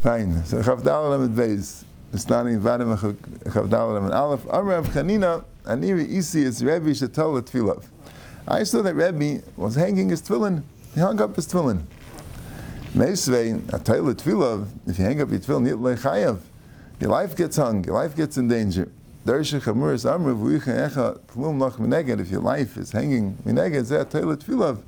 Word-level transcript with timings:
Fine. 0.00 0.46
So 0.46 0.62
Chavdal 0.62 1.10
Lamed 1.10 1.36
Beis. 1.36 1.84
It's 2.14 2.26
not 2.26 2.46
in 2.46 2.58
Vadim 2.58 2.96
Chavdal 3.44 4.00
Lamed 4.00 4.12
Aleph. 4.12 4.44
Amrav 4.44 4.86
Chanina, 4.86 5.44
Aniri 5.64 6.08
Isi 6.08 6.42
is 6.42 6.64
Rebbe 6.64 6.88
Shetol 6.92 7.42
Tfilav. 7.42 7.84
I 8.48 8.62
saw 8.62 8.80
that 8.80 8.94
Rebbe 8.94 9.42
was 9.58 9.74
hanging 9.74 10.08
his 10.08 10.22
tefillin. 10.22 10.62
He 10.94 11.00
hung 11.00 11.20
up 11.20 11.36
his 11.36 11.46
tefillin. 11.46 11.82
Meisvei, 12.94 13.60
Atayla 13.60 14.14
Tfilav, 14.14 14.68
if 14.86 14.98
you 14.98 15.04
hang 15.04 15.20
up 15.20 15.28
your 15.28 15.38
tefillin, 15.38 15.68
Yitlei 15.68 15.98
Chayav, 16.00 16.38
your 16.98 17.10
life 17.10 17.36
gets 17.36 17.56
hung, 17.56 17.84
your 17.84 17.96
life 17.96 18.16
gets 18.16 18.38
in 18.38 18.48
danger. 18.48 18.90
Darsha 19.26 19.60
Chamuris 19.60 20.10
Amrav 20.10 20.40
Vuicha 20.40 20.88
Echa 20.88 21.18
Tlum 21.26 21.58
Lach 21.58 21.74
Mineged, 21.74 22.20
if 22.20 22.30
your 22.30 22.40
life 22.40 22.78
is 22.78 22.90
hanging 22.92 23.36
Mineged, 23.44 23.82
Zeh 23.82 24.02
Atayla 24.06 24.38
Tfilav. 24.38 24.80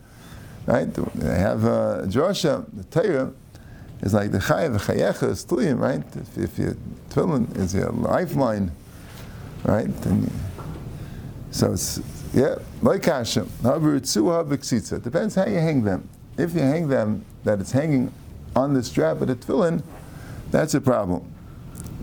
Right? 0.64 0.90
They 1.16 1.38
have 1.38 1.64
a 1.64 2.06
drasha, 2.06 2.64
the 2.72 2.84
Torah, 2.84 3.30
is 4.02 4.12
like 4.14 4.32
the 4.32 4.38
chayav 4.38 4.76
chayecha 4.82 5.30
is 5.30 5.44
tliyim, 5.44 5.78
right? 5.78 6.02
If, 6.16 6.38
if 6.38 6.58
your 6.58 6.76
tefillin 7.10 7.56
is 7.56 7.74
your 7.74 7.90
lifeline, 7.90 8.72
right? 9.64 9.86
You, 9.86 10.30
so 11.50 11.72
it's 11.72 12.00
yeah, 12.34 12.56
like 12.80 13.02
kasha. 13.02 13.46
However. 13.62 13.96
It 13.96 14.04
depends 14.04 15.34
how 15.34 15.46
you 15.46 15.58
hang 15.58 15.84
them. 15.84 16.08
If 16.38 16.54
you 16.54 16.60
hang 16.60 16.88
them 16.88 17.24
that 17.44 17.60
it's 17.60 17.72
hanging 17.72 18.12
on 18.56 18.74
the 18.74 18.82
strap 18.82 19.20
of 19.20 19.28
the 19.28 19.36
tefillin, 19.36 19.82
that's 20.50 20.74
a 20.74 20.80
problem. 20.80 21.30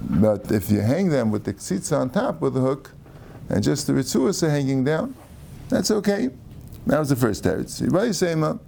But 0.10 0.52
if 0.52 0.72
you 0.72 0.82
hang 0.82 1.10
them 1.10 1.32
with 1.32 1.44
the 1.44 1.54
ksitza 1.54 2.00
on 2.00 2.10
top 2.12 2.42
with 2.42 2.54
the 2.54 2.62
hook, 2.62 2.92
and 3.50 3.64
just 3.64 3.88
the 3.88 3.94
ritzuas 3.94 4.44
are 4.44 4.50
hanging 4.50 4.84
down, 4.84 5.16
that's 5.68 5.92
okay. 5.92 6.30
That 6.86 7.00
was 7.00 7.10
the 7.10 7.16
first 7.16 7.44
teretz. 7.44 7.82
Yibay 7.82 8.14
Sema, 8.14 8.60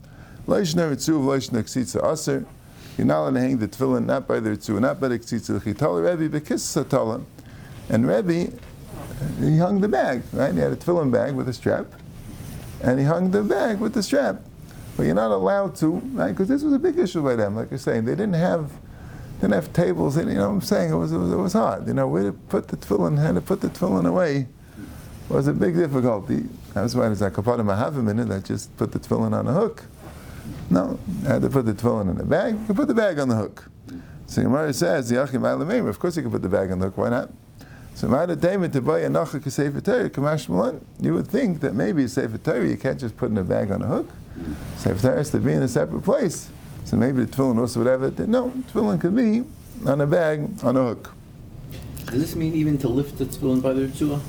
Leishna 0.48 0.84
Ritzu, 0.84 1.24
Leishna 1.26 1.64
Ksitza 1.64 2.12
Aser. 2.12 2.46
You're 2.98 3.08
not 3.08 3.22
allowed 3.22 3.34
to 3.36 3.40
hang 3.40 3.58
the 3.58 3.68
tefillin 3.68 4.06
not 4.06 4.28
by 4.28 4.40
the 4.40 4.52
Ritzu, 4.52 4.80
not 4.80 5.00
by 5.00 5.08
the 5.08 5.20
Ksitza. 5.20 5.62
Chitala 5.62 6.18
Rebbe, 6.18 6.40
Bekis 6.40 6.60
Satala. 6.60 7.24
And 7.90 8.08
Rebbe, 8.08 8.52
he 9.40 9.58
hung 9.58 9.82
the 9.82 9.88
bag, 9.88 10.24
right? 10.34 10.54
He 10.54 10.60
had 10.60 10.72
a 10.72 10.76
tefillin 10.76 11.12
bag 11.12 11.34
with 11.34 11.48
a 11.50 11.54
strap, 11.54 11.88
and 12.82 13.00
he 13.00 13.06
hung 13.06 13.32
the 13.32 13.44
bag 13.44 13.80
with 13.80 13.94
the 13.94 14.04
strap. 14.04 14.42
But 14.98 15.04
you're 15.04 15.16
not 15.16 15.32
allowed 15.32 15.76
to, 15.78 15.92
right? 16.14 16.32
Because 16.32 16.48
this 16.48 16.64
was 16.64 16.74
a 16.74 16.80
big 16.80 17.00
issue 17.00 17.24
by 17.24 17.36
them, 17.36 17.56
like 17.56 17.72
you're 17.72 17.80
saying. 17.80 18.06
They 18.06 18.12
didn't 18.12 18.34
have 18.34 18.72
didn't 19.42 19.56
have 19.56 19.74
tables, 19.74 20.18
And, 20.18 20.30
you 20.30 20.36
know 20.36 20.50
what 20.50 20.56
I'm 20.56 20.62
saying? 20.62 20.92
It 20.92 20.96
was, 20.96 21.12
it 21.12 21.18
was, 21.18 21.32
it 21.32 21.36
was 21.36 21.54
hard. 21.54 21.88
You 21.88 21.96
know, 21.96 22.08
where 22.08 22.26
to 22.26 22.32
put 22.32 22.68
the 22.68 22.78
tefillin, 22.78 23.18
how 23.18 23.32
to 23.32 23.42
put 23.42 23.62
the 23.62 23.70
tefillin 23.70 24.08
away 24.08 24.48
was 25.30 25.48
a 25.48 25.54
big 25.54 25.76
difficulty. 25.76 26.44
That's 26.76 26.94
why 26.94 27.08
there's 27.08 27.22
a 27.24 27.32
part 27.32 27.60
of 27.60 27.68
a 27.68 28.04
minute 28.04 28.28
that 28.28 28.46
just 28.46 28.76
put 28.78 28.92
the 28.92 29.00
tefillin 29.00 29.34
on 29.34 29.48
a 29.48 29.54
hook. 29.54 29.86
No, 30.70 31.00
I 31.26 31.34
had 31.34 31.42
to 31.42 31.50
put 31.50 31.66
the 31.66 31.74
tefillin 31.74 32.12
in 32.12 32.20
a 32.20 32.24
bag. 32.24 32.58
You 32.60 32.66
can 32.66 32.76
put 32.76 32.88
the 32.88 32.94
bag 32.94 33.20
on 33.20 33.30
the 33.30 33.36
hook. 33.36 33.70
So 34.28 34.42
Gemara 34.42 34.74
says, 34.74 35.10
"The 35.10 35.16
"Yachim 35.16 35.88
Of 35.90 36.00
course, 36.00 36.16
you 36.16 36.22
can 36.22 36.32
put 36.32 36.42
the 36.42 36.50
bag 36.50 36.72
on 36.72 36.80
the 36.80 36.86
hook. 36.86 36.98
Why 36.98 37.10
not? 37.10 37.32
So 37.96 38.08
to 38.08 38.82
buy 38.82 39.00
a 39.00 39.50
sefer 39.52 39.82
Torah, 39.82 40.76
You 41.00 41.14
would 41.14 41.28
think 41.28 41.60
that 41.60 41.76
maybe 41.76 42.08
sefer 42.08 42.38
Torah 42.38 42.68
you 42.68 42.78
can't 42.78 43.00
just 43.00 43.18
put 43.18 43.30
in 43.30 43.38
a 43.38 43.44
bag 43.44 43.72
on 43.72 43.82
a 43.82 43.88
hook. 43.88 44.10
Sefer 44.78 45.02
Torah 45.02 45.18
has 45.18 45.30
to 45.32 45.40
be 45.40 45.52
in 45.52 45.62
a 45.62 45.68
separate 45.68 46.02
place. 46.04 46.50
So 46.86 46.96
maybe 46.98 47.26
the 47.26 47.32
tefillin 47.32 47.60
also 47.60 47.82
would 47.82 47.90
have 47.90 48.04
it. 48.04 48.28
No, 48.28 48.52
tefillin 48.74 49.00
could 49.00 49.16
be 49.16 49.44
on 49.86 50.02
a 50.02 50.08
bag 50.08 50.50
on 50.64 50.78
a 50.78 50.84
hook. 50.84 51.12
Does 52.06 52.22
this 52.22 52.36
mean 52.36 52.54
even 52.54 52.78
to 52.80 52.88
lift 52.88 53.18
the 53.18 53.26
tefillin 53.26 53.62
by 53.62 53.74
the 53.74 53.88
tzua? 53.88 54.20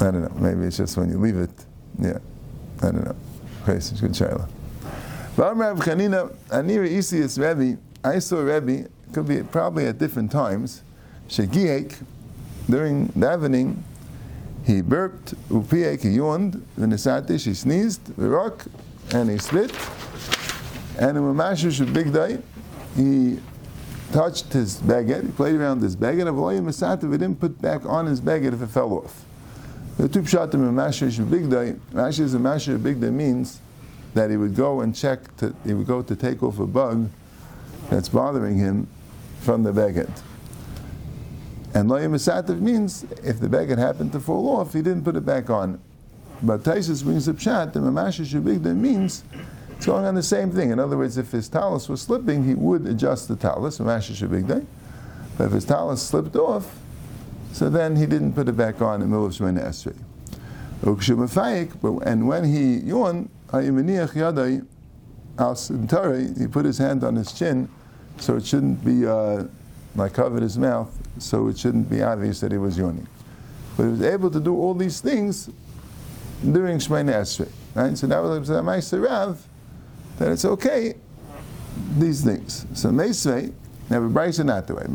I 0.00 0.10
don't 0.10 0.22
know. 0.22 0.32
Maybe 0.40 0.66
it's 0.66 0.76
just 0.76 0.96
when 0.96 1.10
you 1.10 1.18
leave 1.18 1.36
it. 1.36 1.50
Yeah. 1.98 2.18
I 2.82 2.90
don't 2.90 3.04
know. 3.04 3.16
Okay, 3.62 3.80
so 3.80 3.92
it's 3.92 4.00
good 4.00 4.12
shayla. 4.12 4.48
Rav 5.34 5.56
Chanina, 5.78 6.30
Rebbe, 7.38 7.80
I 8.04 8.18
saw 8.18 8.40
Rebbe, 8.40 8.88
could 9.14 9.26
be 9.26 9.42
probably 9.42 9.86
at 9.86 9.96
different 9.98 10.30
times, 10.30 10.82
Shegiek, 11.28 11.94
during 12.68 13.08
davening, 13.08 13.78
he 14.64 14.82
burped, 14.82 15.34
upiek, 15.48 16.02
he 16.02 16.10
yawned, 16.10 16.62
v'nesatish, 16.78 17.46
he 17.46 17.54
sneezed, 17.54 18.04
v'rock, 18.16 18.66
and 19.14 19.30
he 19.30 19.38
spit, 19.38 19.72
and 20.98 21.16
in 21.16 21.22
Mamashish 21.22 21.92
Big 21.94 22.12
Day, 22.12 22.38
he 22.94 23.40
touched 24.12 24.52
his 24.52 24.80
baguette, 24.82 25.24
he 25.24 25.32
played 25.32 25.54
around 25.54 25.80
his 25.80 25.96
baguette, 25.96 26.28
and 26.28 26.36
Avoyim 26.36 26.64
Masativ, 26.64 27.10
he 27.10 27.18
didn't 27.18 27.40
put 27.40 27.60
back 27.62 27.86
on 27.86 28.04
his 28.04 28.20
baguette 28.20 28.52
if 28.52 28.60
it 28.60 28.66
fell 28.66 28.92
off. 28.92 29.24
The 29.96 30.08
two 30.08 30.22
pshatim 30.22 30.54
in 30.54 30.74
Mashish 30.74 31.18
Big 31.30 31.48
Day, 31.48 31.74
Mashish 31.92 32.34
and 32.34 32.44
Mashish 32.44 32.82
Big 32.82 33.00
Day 33.00 33.10
means 33.10 33.60
that 34.14 34.30
he 34.30 34.36
would 34.36 34.54
go 34.54 34.80
and 34.80 34.94
check, 34.94 35.36
to, 35.38 35.54
he 35.64 35.74
would 35.74 35.86
go 35.86 36.02
to 36.02 36.14
take 36.16 36.42
off 36.42 36.58
a 36.58 36.66
bug 36.66 37.08
that's 37.90 38.08
bothering 38.08 38.58
him 38.58 38.86
from 39.40 39.62
the 39.62 39.72
baguette. 39.72 40.22
And 41.74 41.88
loyim 41.88 42.10
misativ 42.10 42.60
means 42.60 43.04
if 43.24 43.40
the 43.40 43.48
baguette 43.48 43.78
happened 43.78 44.12
to 44.12 44.20
fall 44.20 44.56
off, 44.56 44.74
he 44.74 44.82
didn't 44.82 45.04
put 45.04 45.16
it 45.16 45.24
back 45.24 45.48
on. 45.48 45.80
But 46.42 46.62
Taisus 46.64 47.02
brings 47.04 47.28
up 47.28 47.36
pshat, 47.36 47.76
and 47.76 47.84
Mamashish 47.84 48.40
Bigda 48.42 48.74
means 48.76 49.22
it's 49.76 49.86
going 49.86 50.04
on 50.04 50.14
the 50.14 50.22
same 50.22 50.50
thing. 50.50 50.70
In 50.70 50.78
other 50.78 50.98
words, 50.98 51.16
if 51.16 51.30
his 51.30 51.48
talus 51.48 51.88
was 51.88 52.02
slipping, 52.02 52.44
he 52.44 52.54
would 52.54 52.86
adjust 52.86 53.28
the 53.28 53.36
talus, 53.36 53.78
Mamashish 53.78 54.26
Bigda. 54.28 54.66
But 55.38 55.44
if 55.44 55.52
his 55.52 55.64
talus 55.64 56.02
slipped 56.02 56.36
off, 56.36 56.78
so 57.52 57.70
then 57.70 57.96
he 57.96 58.06
didn't 58.06 58.32
put 58.32 58.48
it 58.48 58.56
back 58.56 58.82
on 58.82 58.96
in 58.96 59.00
the 59.00 59.06
middle 59.06 59.26
of 59.26 59.32
Shemini 59.32 59.62
Esrei. 59.62 59.96
And 62.06 62.28
when 62.28 62.44
he 62.44 62.74
yawned, 62.78 63.28
he 66.38 66.46
put 66.46 66.64
his 66.64 66.78
hand 66.78 67.04
on 67.04 67.16
his 67.16 67.32
chin, 67.32 67.68
so 68.18 68.36
it 68.36 68.46
shouldn't 68.46 68.84
be 68.84 69.06
uh, 69.06 69.44
like 69.94 70.14
covered 70.14 70.42
his 70.42 70.58
mouth, 70.58 70.90
so 71.18 71.48
it 71.48 71.58
shouldn't 71.58 71.88
be 71.90 72.02
obvious 72.02 72.40
that 72.40 72.52
he 72.52 72.58
was 72.58 72.78
yawning. 72.78 73.06
But 73.76 73.84
he 73.84 73.88
was 73.90 74.02
able 74.02 74.30
to 74.30 74.40
do 74.40 74.54
all 74.54 74.74
these 74.74 75.00
things 75.00 75.50
during 76.42 76.78
Shemini 76.78 77.12
Esrei. 77.12 77.50
Right? 77.74 77.96
So 77.96 78.06
that 78.06 78.18
was 78.18 78.50
a 78.50 78.54
Ma'aser 78.54 79.06
Rav, 79.06 79.46
that 80.18 80.30
it's 80.30 80.44
okay, 80.44 80.94
these 81.98 82.24
things. 82.24 82.66
So 82.74 82.90
Meisvei, 82.90 83.52
now, 83.90 84.00
Brisa 84.00 84.44
not 84.44 84.66
the 84.66 84.74
way. 84.74 84.86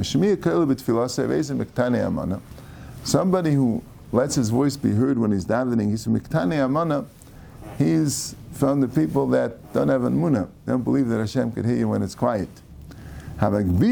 Somebody 3.03 3.53
who 3.53 3.83
lets 4.11 4.35
his 4.35 4.49
voice 4.49 4.75
be 4.75 4.91
heard 4.91 5.19
when 5.19 5.31
he's 5.31 5.45
davening, 5.45 5.91
he's 5.91 6.07
miktane 6.07 6.65
amana. 6.65 7.05
He's 7.77 8.35
from 8.57 8.81
the 8.81 8.87
people 8.87 9.27
that 9.27 9.73
don't 9.73 9.87
have 9.87 10.03
an 10.03 10.17
muna, 10.17 10.49
don't 10.65 10.83
believe 10.83 11.07
that 11.09 11.19
Hashem 11.19 11.51
could 11.51 11.65
hear 11.65 11.75
you 11.75 11.89
when 11.89 12.01
it's 12.01 12.15
quiet. 12.15 12.49
Someone 13.39 13.85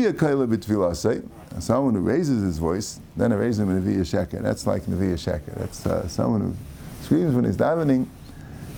who 1.94 2.02
raises 2.02 2.44
his 2.44 2.58
voice, 2.58 3.00
then 3.16 3.32
I 3.32 3.36
raise 3.36 3.60
him 3.60 3.70
in 3.70 3.78
a 3.78 3.80
via 3.80 4.00
sheker. 4.00 4.42
That's 4.42 4.66
like 4.66 4.84
Neviah 4.84 5.14
sheker. 5.14 5.54
That's 5.56 5.86
uh, 5.86 6.08
someone 6.08 6.42
who 6.42 6.56
screams 7.04 7.36
when 7.36 7.46
he's 7.46 7.56
davening. 7.56 8.08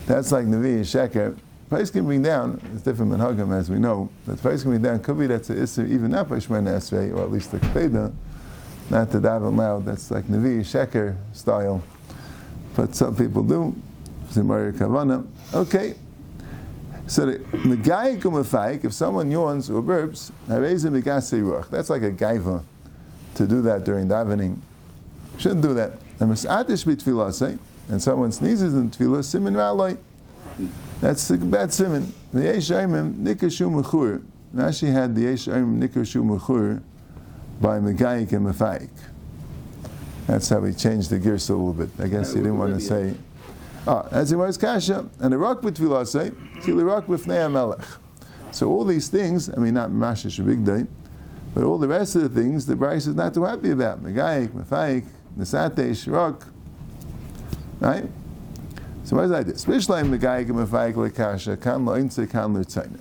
That's 0.06 0.30
like 0.30 0.44
Neviah 0.44 0.80
sheker. 0.80 1.38
Place 1.70 1.90
can 1.90 2.04
bring 2.04 2.22
down, 2.22 2.60
it's 2.74 2.82
different 2.82 3.10
than 3.10 3.20
Hagam 3.20 3.58
as 3.58 3.70
we 3.70 3.78
know, 3.78 4.10
but 4.26 4.36
place 4.38 4.62
can 4.62 4.72
bring 4.72 4.82
down 4.82 5.00
could 5.00 5.18
be 5.18 5.26
that's 5.26 5.50
a 5.50 5.54
Isser, 5.54 5.88
even 5.88 6.10
not 6.10 6.28
by 6.28 6.36
Shemana 6.36 6.76
Esrei, 6.76 7.14
or 7.14 7.22
at 7.22 7.32
least 7.32 7.50
the 7.50 7.58
Kpeda, 7.58 8.12
not 8.90 9.10
to 9.10 9.18
daven 9.18 9.56
loud, 9.56 9.84
that's 9.84 10.10
like 10.10 10.24
Navi 10.24 10.60
Sheker 10.60 11.16
style. 11.32 11.82
But 12.74 12.94
some 12.94 13.16
people 13.16 13.42
do. 13.42 13.74
Okay. 15.54 15.94
So 17.06 17.24
the 17.26 17.38
Megayik 17.38 18.84
if 18.84 18.92
someone 18.92 19.30
yawns 19.30 19.70
or 19.70 19.82
burps, 19.82 20.30
that's 21.70 21.90
like 21.90 22.02
a 22.02 22.10
gaiva 22.10 22.62
to 23.34 23.46
do 23.46 23.62
that 23.62 23.84
during 23.84 24.08
davening. 24.08 24.58
Shouldn't 25.38 25.62
do 25.62 25.72
that. 25.74 25.92
And 26.20 28.02
someone 28.02 28.32
sneezes 28.32 28.74
in 28.74 28.90
tefillah, 28.90 29.24
simin 29.24 29.54
ra'aloi. 29.54 29.96
That's 31.00 31.28
the 31.28 31.38
bad 31.38 31.72
simon. 31.72 32.12
The 32.32 32.42
Yesh 32.42 32.70
Aimim 32.70 33.14
Nikashu 33.14 33.70
Mechur. 33.82 34.22
Rashi 34.54 34.92
had 34.92 35.14
the 35.14 35.22
Yesh 35.22 35.46
Aimim 35.46 35.80
Nikashu 35.80 36.22
Mechur 36.22 36.82
by 37.60 37.78
Megayik 37.78 38.32
and 38.32 38.46
Mefaik. 38.46 38.90
That's 40.26 40.48
how 40.48 40.62
he 40.64 40.74
changed 40.74 41.10
the 41.10 41.18
gears 41.18 41.48
a 41.48 41.54
little 41.54 41.72
bit. 41.72 41.88
I 41.98 42.08
guess 42.08 42.32
he 42.32 42.40
didn't 42.40 42.58
want 42.58 42.74
to 42.74 42.80
say. 42.80 43.14
Ah, 43.88 44.06
as 44.10 44.28
he 44.28 44.36
Kasha, 44.36 45.08
and 45.18 45.32
the 45.32 45.38
rock 45.38 45.62
with 45.62 45.78
say, 45.78 46.30
Kili 46.60 46.86
rock 46.86 47.08
with 47.08 47.26
Melech. 47.26 47.80
So 48.50 48.68
all 48.68 48.84
these 48.84 49.08
things, 49.08 49.48
I 49.48 49.56
mean, 49.56 49.72
not 49.72 49.88
Mashish 49.88 50.44
Big 50.44 50.62
Day, 50.62 50.86
but 51.54 51.64
all 51.64 51.78
the 51.78 51.88
rest 51.88 52.14
of 52.14 52.22
the 52.22 52.28
things, 52.28 52.66
the 52.66 52.76
Bryce 52.76 53.06
is 53.06 53.14
not 53.14 53.32
too 53.32 53.44
happy 53.44 53.70
about. 53.70 54.02
Megayik, 54.02 54.48
Mefaik, 54.48 55.06
Nesatesh, 55.38 56.12
rock. 56.12 56.46
Right? 57.80 58.04
So 59.04 59.16
what 59.16 59.24
is 59.24 59.30
that? 59.30 59.46
Spishleim 59.46 60.14
megayik 60.14 60.48
mefayik 60.48 60.92
lekasha 60.92 61.58
kan 61.58 61.86
lo 61.86 61.94
inse 61.94 62.28
kan 62.28 62.52
l'tzayna. 62.52 62.98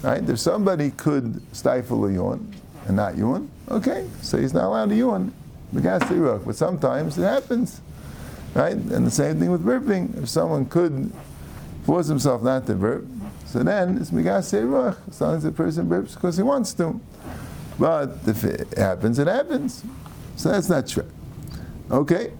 Right? 0.00 0.28
If 0.28 0.38
somebody 0.38 0.92
could 0.92 1.42
stifle 1.56 2.06
a 2.06 2.12
yawn 2.12 2.54
and 2.86 2.96
not 2.96 3.18
yawn, 3.18 3.50
okay, 3.68 4.08
so 4.22 4.38
he's 4.38 4.54
not 4.54 4.66
allowed 4.66 4.90
to 4.90 4.94
yawn. 4.94 5.32
But 5.72 6.54
sometimes 6.54 7.18
it 7.18 7.22
happens. 7.22 7.80
Right? 8.54 8.74
And 8.74 9.06
the 9.06 9.10
same 9.10 9.38
thing 9.38 9.50
with 9.50 9.64
burping. 9.64 10.22
If 10.22 10.28
someone 10.28 10.66
could 10.66 11.12
force 11.84 12.08
himself 12.08 12.42
not 12.42 12.66
to 12.66 12.74
burp, 12.74 13.06
so 13.46 13.62
then 13.62 13.98
it's 13.98 14.10
Megasi 14.10 14.62
Ruach, 14.62 14.96
as 15.08 15.20
long 15.20 15.36
as 15.36 15.42
the 15.42 15.52
person 15.52 15.88
burps 15.88 16.14
because 16.14 16.36
he 16.36 16.42
wants 16.42 16.72
to. 16.74 17.00
But 17.78 18.18
if 18.26 18.44
it 18.44 18.76
happens, 18.76 19.18
it 19.18 19.26
happens. 19.26 19.82
So 20.36 20.50
that's 20.50 20.68
not 20.68 20.86
true. 20.86 21.10
Okay. 21.90 22.32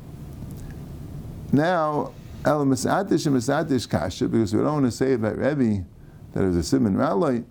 Now, 1.52 2.12
El 2.44 2.64
Masadish 2.64 3.26
and 3.26 3.36
Masadish 3.36 3.88
Kasha, 3.88 4.28
because 4.28 4.54
we 4.54 4.60
don't 4.62 4.72
want 4.72 4.86
to 4.86 4.92
say 4.92 5.14
about 5.14 5.36
Rebbe 5.36 5.84
that 6.32 6.42
it 6.42 6.46
was 6.46 6.56
a 6.56 6.62
Simon 6.62 6.94
Raloi. 6.94 7.44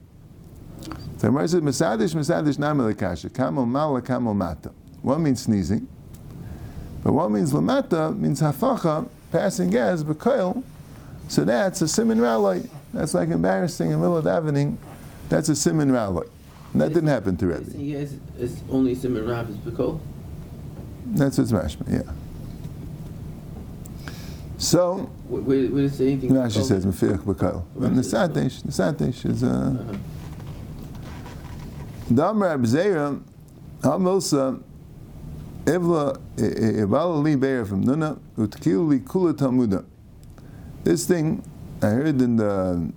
So 1.18 1.28
Gemara 1.28 1.48
says 1.48 1.62
Masadish, 1.62 2.16
Masadish 2.16 2.58
Namel 2.58 2.98
Kasha, 2.98 3.30
Kamel 3.30 3.66
Mala, 3.66 4.02
Kamel 4.02 4.34
Mata. 4.34 4.72
One 5.02 5.24
means 5.24 5.44
sneezing, 5.44 5.88
but 7.04 7.14
what 7.14 7.32
means 7.32 7.54
Lamata 7.54 8.18
means 8.18 8.42
Hafacha, 8.42 9.08
passing 9.32 9.70
gas, 9.70 10.04
Bekoil. 10.04 10.64
So 11.28 11.44
that's 11.46 11.82
a 11.82 11.88
Simon 11.88 12.18
Raloi. 12.20 12.68
That's 12.94 13.14
like 13.14 13.30
embarrassing 13.30 13.88
in 13.88 13.94
the 13.94 13.98
middle 14.00 14.18
of 14.18 14.26
davening. 14.26 14.78
That's 15.30 15.48
a 15.50 15.56
Simon 15.56 15.92
Raloi. 15.92 16.28
And 16.74 16.82
that 16.82 16.90
didn't 16.90 17.10
happen 17.10 17.38
to 17.38 17.48
Rebbe. 17.48 17.72
Yes, 17.78 18.14
it's 18.38 18.62
only 18.70 18.96
Simon 18.96 19.28
Rav 19.28 19.50
is 19.50 19.58
Bekol. 19.58 20.00
That's 21.06 21.38
what's 21.38 21.52
mashma, 21.52 21.92
yeah. 21.92 22.12
So, 24.58 25.10
Where, 25.30 25.42
where 25.42 25.68
where 25.70 25.84
does 25.84 25.94
it 25.94 25.98
say 25.98 26.12
anything? 26.12 26.32
Rashi 26.32 26.64
says 26.64 26.86
Mefirach 26.86 27.20
B'Kal. 27.20 27.64
And 27.82 27.98
the 27.98 28.02
Sadesh, 28.02 28.62
the 28.62 29.30
is 29.30 29.44
uh, 29.44 29.48
Uh-huh. 29.48 29.98
Dam 32.14 32.44
Rab 32.44 32.64
Zera 32.64 33.22
Hamilsa 33.82 34.62
This 40.84 41.06
thing 41.06 41.44
I 41.82 41.88
heard 41.88 42.22
in 42.22 42.36
the 42.38 42.92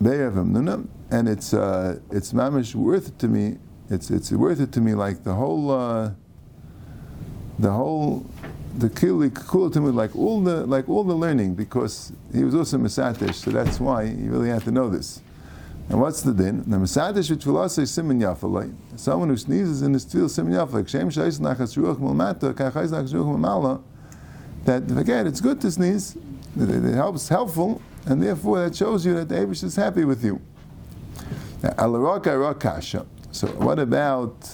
Beir 0.00 0.30
from 0.30 0.54
Nuna, 0.54 0.86
and 1.10 1.28
it's 1.28 1.54
uh, 1.54 1.98
it's 2.10 2.32
mamish 2.32 2.74
worth 2.74 3.08
it 3.08 3.18
to 3.18 3.28
me. 3.28 3.58
It's 3.90 4.10
it's 4.10 4.30
worth 4.32 4.60
it 4.60 4.72
to 4.72 4.80
me 4.80 4.94
like 4.94 5.24
the 5.24 5.34
whole 5.34 5.70
uh, 5.70 6.10
the 7.58 7.70
whole 7.70 8.26
the 8.78 8.88
kili 8.88 9.30
kula 9.30 9.72
Talmud 9.72 9.94
like 9.94 10.14
all 10.16 10.40
the 10.40 10.66
like 10.66 10.88
all 10.88 11.04
the 11.04 11.14
learning 11.14 11.54
because 11.54 12.12
he 12.32 12.44
was 12.44 12.54
also 12.54 12.78
Masatish, 12.78 13.34
so 13.34 13.50
that's 13.50 13.80
why 13.80 14.06
he 14.06 14.28
really 14.28 14.48
had 14.48 14.62
to 14.62 14.70
know 14.70 14.88
this. 14.88 15.20
And 15.92 16.00
what's 16.00 16.22
the 16.22 16.32
din? 16.32 16.64
The 16.66 16.78
Masadish 16.78 17.28
with 17.28 17.44
Tfilah 17.44 17.86
Simin 17.86 18.18
Yafalai. 18.18 18.74
Someone 18.96 19.28
who 19.28 19.36
sneezes 19.36 19.82
in 19.82 19.92
his 19.92 20.06
tefillah 20.06 20.30
Simin 20.30 20.54
Yafalai. 20.54 20.88
Shem 20.88 21.10
Shais 21.10 21.38
Nachas 21.38 21.76
Ruach 21.76 21.98
Mulmata, 21.98 22.54
Kachais 22.54 22.88
Nachas 22.88 23.12
Ruach 23.12 23.36
Mulmala. 23.36 23.82
That, 24.64 24.90
again, 24.98 25.26
it's 25.26 25.42
good 25.42 25.60
to 25.60 25.70
sneeze. 25.70 26.16
It, 26.58 26.94
helps, 26.94 27.28
helpful, 27.28 27.82
and 28.06 28.22
therefore 28.22 28.60
that 28.60 28.74
shows 28.74 29.04
you 29.04 29.12
that 29.16 29.28
the 29.28 29.34
Abish 29.34 29.62
is 29.64 29.76
happy 29.76 30.06
with 30.06 30.24
you. 30.24 30.40
Alaraka 31.60 32.54
Rakasha. 32.54 33.04
So 33.30 33.48
what 33.48 33.78
about, 33.78 34.48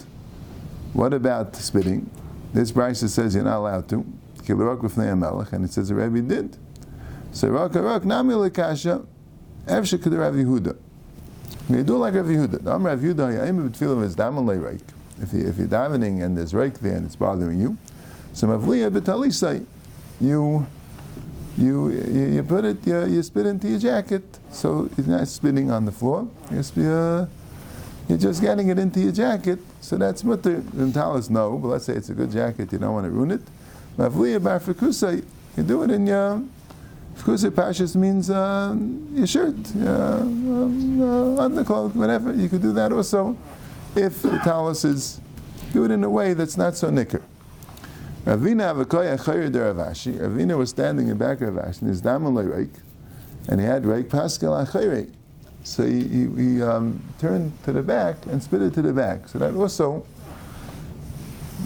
what 0.93 1.15
about 1.15 1.55
spitting? 1.55 2.11
This 2.53 2.73
Brisa 2.73 3.09
says 3.09 3.37
you're 3.37 3.45
not 3.45 3.59
allowed 3.59 3.89
to. 3.91 4.05
And 4.49 5.65
it 5.65 5.73
says 5.73 5.89
the 5.89 5.95
Rebbe 5.95 6.21
did. 6.23 6.57
So 7.31 7.49
Raka 7.49 7.81
Rak 7.81 8.05
Nami 8.05 8.35
Lekasha, 8.35 9.07
Evshe 9.67 10.03
Kedar 10.03 10.19
Rav 10.19 10.35
Yehuda. 10.35 10.77
You 11.69 11.83
do 11.83 11.99
like 11.99 12.15
Rav 12.15 12.27
Yehuda. 12.27 12.63
The 12.65 12.71
Amr 12.73 12.91
Rav 12.91 13.01
Yehuda, 13.01 13.39
Ya'im 13.39 13.71
B'tfilim 13.71 14.03
is 14.03 14.15
Daman 14.15 14.47
Le 14.47 14.57
Reik. 14.57 14.81
If, 15.21 15.33
you, 15.33 15.47
if 15.47 15.59
you're 15.59 15.67
davening 15.67 16.25
and 16.25 16.37
there's 16.37 16.53
reik 16.53 16.79
there 16.79 16.97
and 16.97 17.05
it's 17.05 17.17
bothering 17.17 17.61
you, 17.61 17.77
so 18.33 18.47
Mavliya 18.47 18.91
B'talisai, 18.91 19.67
you, 20.21 20.67
you, 21.57 21.91
you, 21.91 22.43
put 22.45 22.65
it, 22.65 22.87
you, 22.87 23.05
you 23.07 23.23
spit 23.23 23.47
into 23.47 23.69
your 23.69 23.81
jacket, 23.81 24.23
so 24.51 24.89
it's 24.97 25.09
not 25.09 25.27
spitting 25.27 25.71
on 25.71 25.85
the 25.87 25.93
floor. 25.93 26.29
You 26.53 26.63
sp- 26.63 26.87
uh, 26.87 27.27
you're 28.09 28.19
just 28.19 28.41
getting 28.41 28.69
it 28.69 28.79
into 28.79 29.01
your 29.01 29.13
jacket, 29.13 29.59
so 29.81 29.97
that's 29.97 30.23
mutter. 30.25 30.63
And 30.77 30.95
talis 30.95 31.29
no, 31.29 31.59
but 31.59 31.69
let's 31.69 31.85
say 31.85 31.95
it's 31.95 32.11
a 32.11 32.15
good 32.15 32.31
jacket, 32.31 32.73
you 32.73 32.79
don't 32.79 32.95
want 32.95 33.05
to 33.05 33.11
ruin 33.11 33.33
it. 33.33 33.43
You 35.57 35.65
do 35.65 35.83
it 35.83 35.91
in 35.91 36.07
your 36.07 36.43
Fikusai 37.19 37.51
Pashas 37.51 37.97
means 37.97 38.31
uh, 38.31 38.75
your 39.13 39.27
shirt, 39.27 39.57
uh, 39.77 40.21
um, 40.21 41.01
uh, 41.01 41.43
undercloth, 41.43 41.95
whatever. 41.95 42.33
You 42.33 42.49
could 42.49 42.63
do 42.63 42.73
that 42.73 42.93
also 42.93 43.37
if 43.97 44.23
the 44.23 44.39
talis 44.39 44.85
is, 44.85 45.21
do 45.73 45.85
it 45.85 45.91
in 45.91 46.05
a 46.05 46.11
way 46.11 46.35
that's 46.35 46.57
not 46.57 46.77
so 46.77 46.91
nicker. 46.91 47.23
Ravina 48.25 48.75
Avakoya 48.75 49.19
Chayr 49.19 49.51
de 49.51 49.59
Ravashi. 49.59 50.19
Ravina 50.19 50.57
was 50.57 50.71
standing 50.71 51.09
in 51.09 51.17
back 51.17 51.41
of 51.41 51.55
Ravashi, 51.55 51.81
and 51.81 51.91
his 51.91 52.01
daman 52.01 52.35
reik, 52.35 52.71
and 53.49 53.61
he 53.61 53.67
had 53.67 53.83
reik 53.83 54.11
Pascal 54.11 54.53
Achayre. 54.65 55.11
So 55.65 55.85
he, 55.85 56.07
he, 56.07 56.29
he 56.37 56.63
um, 56.63 57.03
turned 57.19 57.53
to 57.65 57.73
the 57.73 57.83
back 57.83 58.25
and 58.27 58.43
spit 58.43 58.63
it 58.63 58.75
to 58.75 58.83
the 58.83 58.93
back. 58.93 59.29
So 59.29 59.39
that 59.39 59.55
also, 59.55 60.07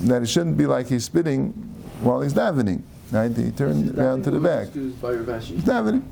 that 0.03 0.23
it 0.23 0.29
shouldn't 0.29 0.57
be 0.57 0.67
like 0.67 0.89
he's 0.89 1.05
spitting 1.05 1.51
while 2.01 2.21
he's 2.21 2.35
davening. 2.35 2.83
Right? 3.13 3.37
He 3.37 3.51
turned 3.51 3.99
around 3.99 4.25
to 4.25 4.31
the 4.31 4.41
back. 4.41 4.65
Excused 4.69 5.03
by 5.03 5.11
Rav 5.13 5.27
Ashi. 5.27 5.55
He's 5.57 5.65
davening. 5.65 6.03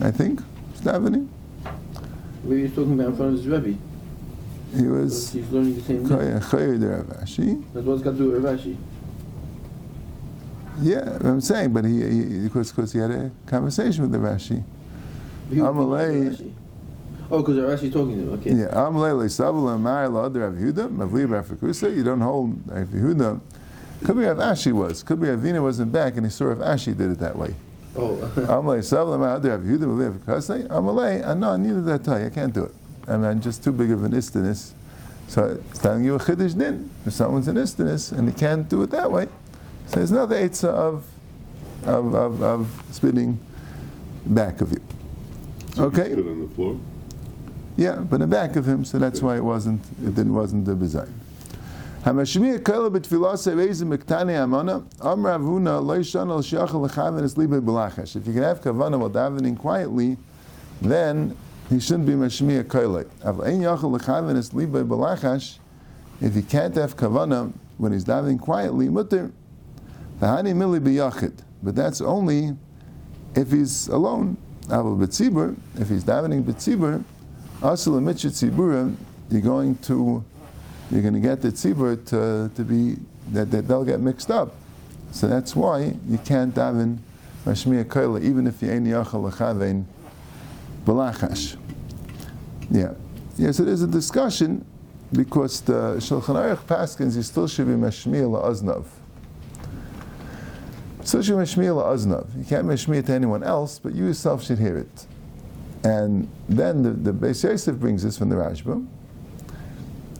I 0.00 0.10
think. 0.10 0.40
He's 0.72 0.80
davening. 0.80 1.28
Maybe 2.42 2.62
he's 2.66 2.74
talking 2.74 2.94
about 2.94 3.08
in 3.08 3.16
front 3.16 3.32
of 3.34 3.38
his 3.38 3.46
Rebbe. 3.46 3.78
He 4.74 4.86
was 4.86 5.32
He's 5.32 5.48
learning 5.50 5.74
the 5.74 5.82
same 5.82 6.06
thing. 6.06 6.18
Koya 6.18 6.40
Chayr 6.40 6.80
de 6.80 6.86
Ravashi. 6.86 7.64
That's 7.74 7.86
what's 7.86 8.02
got 8.02 8.12
to 8.12 8.16
do 8.16 8.30
with 8.30 8.44
Rav 8.44 8.58
Ashi. 8.58 8.76
Yeah, 10.80 11.18
I'm 11.20 11.40
saying, 11.40 11.72
but 11.72 11.84
he, 11.84 12.02
he 12.02 12.38
because, 12.44 12.70
because 12.72 12.92
he 12.92 13.00
had 13.00 13.10
a 13.10 13.30
conversation 13.46 14.02
with 14.02 14.12
the 14.12 14.18
Rashi. 14.18 14.62
Amalei- 15.50 16.52
Oh, 17.30 17.40
because 17.40 17.58
Rav 17.58 17.78
Ashi 17.78 17.92
talking 17.92 18.16
to 18.16 18.22
him. 18.22 18.32
Okay. 18.40 18.50
Yeah, 18.52 18.68
Amalei 18.68 19.26
Sabal 19.28 19.74
and 19.74 19.84
Mar 19.84 20.08
La 20.08 20.22
Rav 20.22 20.32
Yehuda, 20.32 20.88
Mavli 20.88 21.28
Bar 21.28 21.90
you 21.90 22.02
don't 22.02 22.22
hold 22.22 22.56
Rav 22.66 22.88
Yehuda. 22.88 23.40
Could 24.04 24.16
be 24.16 24.24
Rav 24.24 24.38
Ashi 24.38 24.72
was. 24.72 25.02
Could 25.02 25.20
be 25.20 25.26
Avina 25.28 25.62
wasn't 25.62 25.92
back 25.92 26.16
and 26.16 26.24
he 26.24 26.30
saw 26.30 26.46
Rav 26.46 26.58
Ashi 26.58 26.96
did 26.96 27.10
it 27.10 27.18
that 27.18 27.36
way. 27.36 27.54
Oh. 27.96 28.16
Amalei 28.36 28.78
Sabal 28.78 29.12
and 29.14 29.20
Mar 29.20 29.38
Rav 29.38 29.60
Yehuda, 29.60 29.80
Mavli 29.80 30.24
Bar 30.24 30.36
Amalei, 30.80 31.26
I 31.26 31.34
know, 31.34 31.56
neither 31.56 31.80
did 31.80 31.92
I 31.92 31.98
tell 31.98 32.20
you, 32.20 32.26
I 32.26 32.30
can't 32.30 32.54
do 32.54 32.64
it. 32.64 32.74
I 33.08 33.16
mean, 33.16 33.24
I'm 33.24 33.40
just 33.40 33.64
too 33.64 33.72
big 33.72 33.90
of 33.90 34.04
an 34.04 34.12
istinus. 34.12 34.74
So 35.28 35.58
it's 35.70 35.80
telling 35.80 36.04
you 36.04 36.14
a 36.14 36.18
chiddush 36.18 36.56
din. 36.56 36.90
If 37.04 37.12
someone's 37.12 37.48
an 37.48 37.56
istinus 37.56 38.12
and 38.12 38.28
he 38.28 38.34
can't 38.34 38.68
do 38.68 38.82
it 38.82 38.90
that 38.90 39.10
way, 39.10 39.28
so 39.86 39.96
there's 39.96 40.10
another 40.10 40.36
eitzah 40.36 40.68
of, 40.68 41.04
of, 41.84 42.14
of, 42.14 42.42
of 42.42 42.82
spitting 42.92 43.40
back 44.26 44.60
of 44.60 44.72
you. 44.72 44.80
Okay? 45.78 46.12
On 46.12 46.48
the 46.48 46.54
floor. 46.54 46.78
Yeah, 47.76 47.96
but 47.96 48.16
in 48.16 48.20
the 48.22 48.26
back 48.26 48.56
of 48.56 48.66
him, 48.66 48.84
so 48.84 48.98
that's 48.98 49.22
why 49.22 49.36
it 49.36 49.44
wasn't, 49.44 49.84
it 50.02 50.14
didn't, 50.14 50.34
wasn't 50.34 50.64
the 50.64 50.74
design. 50.74 51.12
Amana, 52.08 52.24
am 55.02 55.22
ravuna 55.22 55.76
al 55.76 55.84
b'lachash. 57.60 58.16
If 58.16 58.26
you 58.26 58.32
can 58.32 58.44
have 58.44 58.62
kavana 58.62 58.98
while 58.98 59.10
davening 59.10 59.58
quietly, 59.58 60.16
then 60.80 61.36
he 61.68 61.78
shouldn't 61.78 62.06
be 62.06 62.14
mashmiya 62.14 62.66
kala. 62.66 63.04
Av 63.22 63.42
ein 63.42 63.60
if 66.20 66.34
he 66.34 66.40
can't 66.40 66.74
have 66.76 66.96
kavana 66.96 67.52
when 67.76 67.92
he's 67.92 68.06
davening 68.06 68.40
quietly, 68.40 68.88
mutter. 68.88 69.30
V'hani 70.18 70.54
mili 70.54 70.80
b'yachid. 70.80 71.34
But 71.62 71.74
that's 71.74 72.00
only 72.00 72.56
if 73.34 73.52
he's 73.52 73.88
alone. 73.88 74.38
Aval 74.68 74.96
b'tzibur, 74.98 75.58
if 75.78 75.90
he's 75.90 76.04
davening 76.04 76.42
b'tzibur, 76.42 77.04
Asal 77.62 78.00
mitzvah 78.00 78.30
tzibura, 78.30 78.96
you're 79.30 79.42
going 79.42 79.76
to 79.76 80.24
you're 80.90 81.02
going 81.02 81.14
to 81.14 81.20
get 81.20 81.42
the 81.42 81.48
tzibur 81.48 82.04
to, 82.06 82.50
to 82.54 82.64
be 82.64 82.96
that, 83.32 83.50
that 83.50 83.68
they'll 83.68 83.84
get 83.84 84.00
mixed 84.00 84.30
up. 84.30 84.54
So 85.10 85.26
that's 85.26 85.56
why 85.56 85.94
you 86.08 86.18
can't 86.24 86.54
daven 86.54 86.98
mashmiya 87.44 87.84
koila 87.84 88.22
even 88.22 88.46
if 88.46 88.62
you 88.62 88.70
ain't 88.70 88.86
yachal 88.86 89.30
lechavein 89.30 89.84
balachash. 90.84 91.56
Yeah, 92.70 92.94
yeah. 93.36 93.50
So 93.52 93.64
there's 93.64 93.82
a 93.82 93.86
discussion 93.86 94.64
because 95.12 95.62
the 95.62 95.96
Shulchan 95.96 96.36
Aruch 96.36 96.64
Paskins 96.66 97.16
you 97.16 97.22
still 97.22 97.48
should 97.48 97.66
be 97.66 97.72
mashmiya 97.72 98.28
la'aznav. 98.28 98.84
Still 101.04 101.22
should 101.22 101.36
mashmiya 101.36 101.82
la'aznav. 101.82 102.36
You 102.36 102.44
can't 102.44 102.66
mashmiya 102.66 103.06
to 103.06 103.12
anyone 103.12 103.42
else, 103.42 103.78
but 103.78 103.94
you 103.94 104.06
yourself 104.06 104.44
should 104.44 104.58
hear 104.58 104.76
it. 104.76 105.06
And 105.84 106.28
then 106.48 106.82
the, 106.82 106.90
the 106.90 107.12
Beis 107.12 107.44
Yosef 107.44 107.76
brings 107.76 108.02
this 108.02 108.18
from 108.18 108.28
the 108.28 108.36
Rashba, 108.36 108.86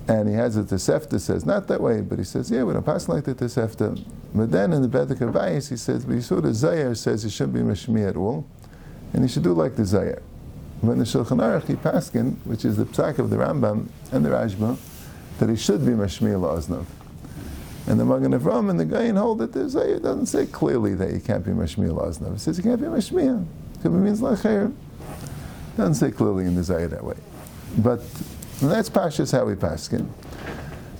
and 0.08 0.26
he 0.26 0.34
has 0.34 0.56
a 0.56 0.62
Tosefta 0.62 1.20
says 1.20 1.44
not 1.44 1.68
that 1.68 1.80
way, 1.80 2.00
but 2.00 2.18
he 2.18 2.24
says 2.24 2.50
yeah, 2.50 2.64
we 2.64 2.72
don't 2.72 2.84
pass 2.84 3.08
like 3.08 3.24
the 3.24 3.34
Tosefta. 3.34 4.02
But 4.34 4.50
then 4.50 4.72
in 4.72 4.82
the 4.82 4.88
Bedek 4.88 5.18
Avayis 5.18 5.68
he 5.68 5.76
says, 5.76 6.04
but 6.04 6.22
saw 6.22 6.40
the 6.40 6.48
Zayar 6.48 6.96
says 6.96 7.22
he 7.22 7.30
shouldn't 7.30 7.54
be 7.54 7.60
Mashmi 7.60 8.08
at 8.08 8.16
all, 8.16 8.46
and 9.12 9.22
he 9.22 9.28
should 9.28 9.44
do 9.44 9.52
like 9.52 9.76
the 9.76 9.82
Zayar. 9.82 10.22
But 10.82 10.92
in 10.92 10.98
the 10.98 11.04
Shulchan 11.04 11.38
Aruch 11.38 11.66
he 11.66 11.74
paskin, 11.74 12.36
which 12.44 12.64
is 12.64 12.76
the 12.76 12.86
psak 12.86 13.18
of 13.18 13.30
the 13.30 13.36
Rambam 13.36 13.88
and 14.10 14.24
the 14.24 14.30
Rashba, 14.30 14.78
that 15.38 15.50
he 15.50 15.56
should 15.56 15.84
be 15.84 15.92
Mashmi 15.92 16.32
La'aznav. 16.32 16.86
And 17.86 18.00
the 18.00 18.04
Magen 18.04 18.32
Avram 18.32 18.70
and 18.70 18.78
the 18.78 18.86
Gayin 18.86 19.18
hold 19.18 19.38
that 19.38 19.52
the 19.52 19.60
Zayar 19.60 20.02
doesn't 20.02 20.26
say 20.26 20.46
clearly 20.46 20.94
that 20.94 21.12
you 21.12 21.20
can't 21.20 21.44
be 21.44 21.52
Mashmi 21.52 21.90
La'aznav. 21.90 22.36
It 22.36 22.40
says 22.40 22.56
you 22.56 22.64
can't 22.64 22.80
be 22.80 22.86
Mashmi. 22.86 23.46
It 23.84 23.88
means 23.88 24.20
La'chair. 24.20 24.72
Doesn't 25.76 25.94
say 25.94 26.10
clearly 26.10 26.44
in 26.44 26.54
the 26.54 26.62
Zayah 26.62 26.90
that 26.90 27.04
way. 27.04 27.16
But 27.78 28.02
And 28.60 28.70
that's 28.70 28.90
Pashas 28.90 29.32
how 29.32 29.44
we 29.44 29.54
paskin. 29.54 30.08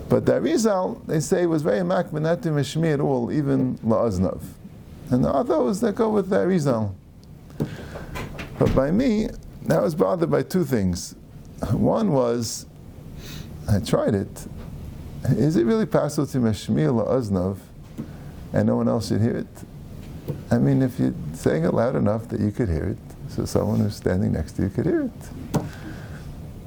But 0.09 0.25
the 0.25 0.33
Arizal, 0.33 1.05
they 1.07 1.21
say, 1.21 1.45
was 1.47 1.63
very 1.63 1.81
makbin 1.81 2.23
not 2.23 2.43
to 2.43 2.51
mishmi 2.51 2.95
at 2.95 3.01
all, 3.01 3.31
even 3.31 3.77
la'aznav. 3.79 4.41
And 5.11 5.25
there 5.25 5.33
are 5.33 5.45
those 5.45 5.81
that 5.81 5.95
go 5.95 6.09
with 6.09 6.31
the 6.31 6.37
Arizal. 6.37 6.95
But 8.59 8.75
by 8.75 8.91
me, 8.91 9.29
I 9.69 9.79
was 9.81 9.95
bothered 9.95 10.31
by 10.31 10.43
two 10.43 10.65
things. 10.65 11.15
One 11.73 12.13
was, 12.13 12.67
I 13.69 13.81
tried 13.81 14.15
it. 14.15 14.47
Is 15.31 15.57
it 15.57 15.65
really 15.65 15.87
possible 15.87 16.27
to 16.29 16.39
mashmi 16.39 16.87
la'aznav 16.87 17.59
and 18.53 18.67
no 18.69 18.77
one 18.77 18.89
else 18.89 19.09
should 19.09 19.21
hear 19.21 19.37
it? 19.37 19.47
I 20.51 20.59
mean, 20.59 20.81
if 20.83 20.99
you're 20.99 21.15
saying 21.35 21.65
it 21.65 21.75
loud 21.75 21.97
enough 21.97 22.29
that 22.29 22.41
you 22.41 22.51
could 22.51 22.69
hear 22.69 22.85
it, 22.85 22.99
so 23.29 23.45
someone 23.45 23.81
who's 23.81 23.97
standing 23.97 24.33
next 24.33 24.53
to 24.53 24.63
you 24.63 24.71
could 24.71 24.87
hear 24.87 25.03
it. 25.03 25.58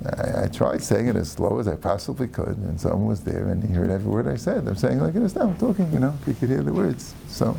I, 0.05 0.43
I, 0.43 0.47
tried 0.47 0.81
saying 0.81 1.07
it 1.07 1.15
as 1.15 1.31
slow 1.31 1.59
as 1.59 1.67
I 1.67 1.75
possibly 1.75 2.27
could, 2.27 2.57
and 2.57 2.79
someone 2.79 3.05
was 3.05 3.23
there 3.23 3.49
and 3.49 3.63
he 3.63 3.73
heard 3.73 3.91
every 3.91 4.09
word 4.09 4.27
I 4.27 4.35
said. 4.35 4.67
I'm 4.67 4.75
saying 4.75 4.99
like 4.99 5.13
this 5.13 5.35
now, 5.35 5.43
I'm 5.43 5.57
talking, 5.57 5.91
you 5.93 5.99
know, 5.99 6.17
he 6.25 6.33
could 6.33 6.49
hear 6.49 6.63
the 6.63 6.73
words. 6.73 7.13
So 7.27 7.55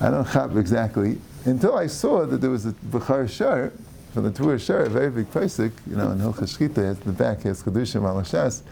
I 0.00 0.10
don't 0.10 0.26
have 0.28 0.56
exactly 0.56 1.18
until 1.44 1.76
I 1.76 1.88
saw 1.88 2.24
that 2.24 2.40
there 2.40 2.50
was 2.50 2.66
a 2.66 2.72
Bukhar 2.72 3.28
Shar 3.28 3.72
from 4.12 4.24
the 4.24 4.30
Tur 4.30 4.58
Shar, 4.58 4.84
a 4.84 4.88
very 4.88 5.10
big 5.10 5.30
pasuk, 5.30 5.72
you 5.88 5.96
know, 5.96 6.12
in 6.12 6.18
Hilchas 6.18 6.56
Shchita, 6.56 6.92
at 6.92 7.00
the 7.00 7.12
back 7.12 7.42
has 7.42 7.64
Kedushim 7.64 8.02
Alashas. 8.02 8.62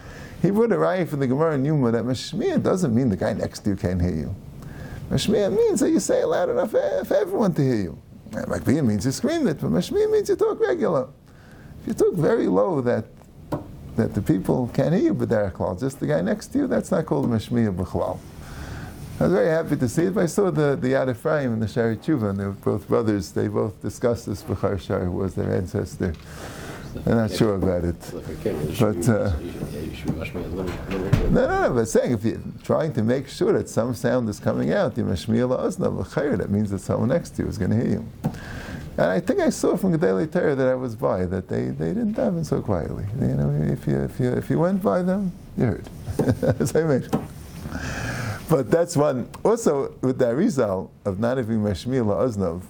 He 0.41 0.49
wrote 0.49 0.71
a 0.71 0.75
raya 0.75 1.07
from 1.07 1.19
the 1.19 1.27
Gemara 1.27 1.55
in 1.55 1.65
Yuma 1.65 1.91
that 1.91 2.05
Mashmiya 2.05 2.63
doesn't 2.63 2.95
mean 2.95 3.09
the 3.09 3.17
guy 3.17 3.33
next 3.33 3.59
to 3.61 3.71
you 3.71 3.75
can't 3.75 4.01
hear 4.01 4.15
you. 4.15 4.35
Mashmiya 5.09 5.53
means 5.53 5.81
that 5.81 5.89
you 5.89 5.99
say 5.99 6.21
it 6.21 6.27
loud 6.27 6.49
enough 6.49 6.71
for 6.71 7.13
everyone 7.13 7.53
to 7.55 7.61
hear 7.61 7.75
you. 7.75 8.01
Makbiyah 8.31 8.85
means 8.85 9.05
you 9.05 9.11
scream 9.11 9.47
it, 9.47 9.59
but 9.59 9.69
Mashmiya 9.69 10.11
means 10.11 10.29
you 10.29 10.35
talk 10.35 10.59
regular. 10.59 11.07
You 11.85 11.93
talk 11.93 12.13
very 12.15 12.47
low 12.47 12.81
that 12.81 13.05
that 13.95 14.15
the 14.15 14.21
people 14.21 14.71
can't 14.73 14.93
hear 14.95 15.13
klal, 15.13 15.79
just 15.79 15.99
the 15.99 16.07
guy 16.07 16.21
next 16.21 16.47
to 16.47 16.59
you, 16.59 16.67
that's 16.67 16.89
not 16.89 17.05
called 17.05 17.29
mashmiya 17.29 17.75
b'chlal. 17.75 18.17
I 19.19 19.23
was 19.25 19.33
very 19.33 19.49
happy 19.49 19.75
to 19.75 19.87
see 19.87 20.05
it, 20.05 20.15
but 20.15 20.23
I 20.23 20.25
saw 20.25 20.49
the, 20.49 20.75
the 20.75 20.87
Yad 20.89 21.11
Ephraim 21.11 21.53
and 21.53 21.61
the 21.61 21.67
Shari 21.67 21.97
Tshuva, 21.97 22.31
and 22.31 22.39
they 22.39 22.45
were 22.45 22.51
both 22.53 22.87
brothers, 22.87 23.31
they 23.31 23.47
both 23.47 23.79
discussed 23.83 24.25
this 24.25 24.41
Bukhar 24.41 24.81
Shari, 24.81 25.05
who 25.05 25.11
was 25.11 25.35
their 25.35 25.53
ancestor. 25.53 26.15
I'm 27.05 27.15
not 27.15 27.31
sure 27.31 27.55
about 27.55 27.83
it. 27.83 27.99
But, 28.79 29.07
uh, 29.09 29.33
no, 31.29 31.47
no, 31.47 31.67
no, 31.67 31.73
but 31.73 31.87
saying 31.87 32.13
if 32.13 32.23
you're 32.23 32.41
trying 32.63 32.93
to 32.93 33.03
make 33.03 33.27
sure 33.27 33.53
that 33.53 33.69
some 33.69 33.93
sound 33.93 34.27
is 34.29 34.39
coming 34.39 34.73
out, 34.73 34.97
you 34.97 35.03
mashmiya 35.03 35.47
la'azna 35.47 36.37
that 36.37 36.49
means 36.49 36.71
that 36.71 36.79
someone 36.79 37.09
next 37.09 37.31
to 37.31 37.43
you 37.43 37.49
is 37.49 37.57
going 37.59 37.71
to 37.71 37.77
hear 37.77 37.87
you. 37.87 38.05
And 38.97 39.07
I 39.07 39.19
think 39.19 39.39
I 39.39 39.49
saw 39.49 39.75
from 39.75 39.91
the 39.91 39.97
Daily 39.97 40.27
Torah 40.27 40.53
that 40.55 40.67
I 40.67 40.75
was 40.75 40.95
by 40.95 41.25
that 41.25 41.47
they, 41.47 41.65
they 41.65 41.87
didn't 41.87 42.13
daven 42.13 42.45
so 42.45 42.61
quietly. 42.61 43.05
You 43.19 43.27
know, 43.27 43.49
if 43.73 43.87
you, 43.87 43.99
if 44.01 44.19
you, 44.19 44.31
if 44.33 44.49
you 44.51 44.59
went 44.59 44.83
by 44.83 45.01
them, 45.01 45.31
you 45.57 45.65
heard. 45.65 45.89
As 46.59 46.75
I 46.75 46.83
mentioned. 46.83 47.27
But 48.49 48.69
that's 48.69 48.95
one. 48.95 49.27
Also, 49.43 49.95
with 50.01 50.19
the 50.19 50.25
Arizal 50.25 50.91
of 51.05 51.19
not 51.19 51.37
having 51.37 51.57
Mashmir 51.57 52.05
La'aznav, 52.05 52.61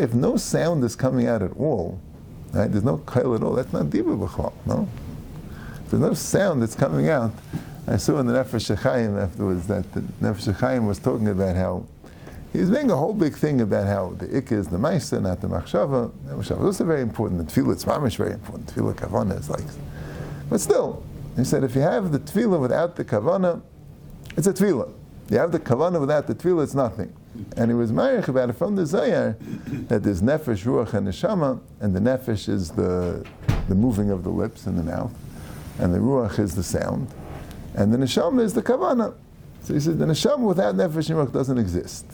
if 0.00 0.14
no 0.14 0.36
sound 0.36 0.82
is 0.82 0.96
coming 0.96 1.28
out 1.28 1.42
at 1.42 1.52
all, 1.56 2.00
right, 2.52 2.70
there's 2.70 2.82
no 2.82 2.98
kail 2.98 3.36
at 3.36 3.42
all, 3.42 3.52
that's 3.52 3.72
not 3.72 3.86
Diba 3.86 4.18
B'chal, 4.18 4.52
no? 4.66 4.88
If 5.84 5.90
there's 5.90 6.02
no 6.02 6.14
sound 6.14 6.62
that's 6.62 6.74
coming 6.74 7.08
out, 7.08 7.32
I 7.86 7.96
saw 7.96 8.18
in 8.18 8.26
the 8.26 8.32
Nefesh 8.32 8.76
Shechayim 8.76 9.20
afterwards 9.22 9.66
that 9.68 9.92
the 9.92 10.00
Nefesh 10.00 10.52
Shechayim 10.52 10.88
was 10.88 10.98
talking 10.98 11.28
about 11.28 11.54
how 11.54 11.84
he 12.52 12.58
was 12.58 12.70
making 12.70 12.90
a 12.90 12.96
whole 12.96 13.14
big 13.14 13.34
thing 13.34 13.62
about 13.62 13.86
how 13.86 14.10
the 14.18 14.36
ik 14.36 14.52
is 14.52 14.68
the 14.68 14.76
ma'isa, 14.76 15.22
not 15.22 15.40
the 15.40 15.48
machshava. 15.48 16.12
The 16.26 16.34
machshava 16.34 16.68
is 16.68 16.78
very 16.78 17.00
important. 17.00 17.48
The 17.48 17.60
tefillah, 17.60 17.72
it's 17.72 17.84
mamish 17.86 18.16
very 18.16 18.32
important. 18.32 18.68
Tefillah 18.68 18.94
kavana 18.94 19.38
is 19.38 19.48
like, 19.48 19.64
but 20.50 20.60
still, 20.60 21.02
he 21.34 21.44
said 21.44 21.64
if 21.64 21.74
you 21.74 21.80
have 21.80 22.12
the 22.12 22.18
tefillah 22.18 22.60
without 22.60 22.96
the 22.96 23.04
kavana, 23.06 23.62
it's 24.36 24.46
a 24.46 24.52
tefillah. 24.52 24.92
You 25.30 25.38
have 25.38 25.50
the 25.50 25.60
kavana 25.60 25.98
without 25.98 26.26
the 26.26 26.34
tefillah, 26.34 26.64
it's 26.64 26.74
nothing. 26.74 27.14
And 27.56 27.70
he 27.70 27.74
was 27.74 27.90
marich 27.90 28.28
about 28.28 28.50
it 28.50 28.52
from 28.54 28.76
the 28.76 28.82
Zayar 28.82 29.36
that 29.88 30.02
there's 30.02 30.20
nefesh, 30.20 30.66
ruach, 30.66 30.92
and 30.92 31.08
neshama, 31.08 31.58
and 31.80 31.96
the 31.96 32.00
nefesh 32.00 32.50
is 32.50 32.70
the 32.72 33.26
the 33.68 33.74
moving 33.74 34.10
of 34.10 34.24
the 34.24 34.30
lips 34.30 34.66
and 34.66 34.78
the 34.78 34.82
mouth, 34.82 35.12
and 35.78 35.94
the 35.94 35.98
ruach 35.98 36.38
is 36.38 36.54
the 36.54 36.62
sound, 36.62 37.08
and 37.74 37.94
the 37.94 37.96
neshama 37.96 38.42
is 38.42 38.52
the 38.52 38.62
kavana. 38.62 39.14
So 39.62 39.74
he 39.74 39.80
says 39.80 39.96
the 39.96 40.06
neshama 40.06 40.40
without 40.40 40.74
nefesh 40.74 41.10
and 41.10 41.18
ruach 41.18 41.32
doesn't 41.32 41.58
exist. 41.58 42.04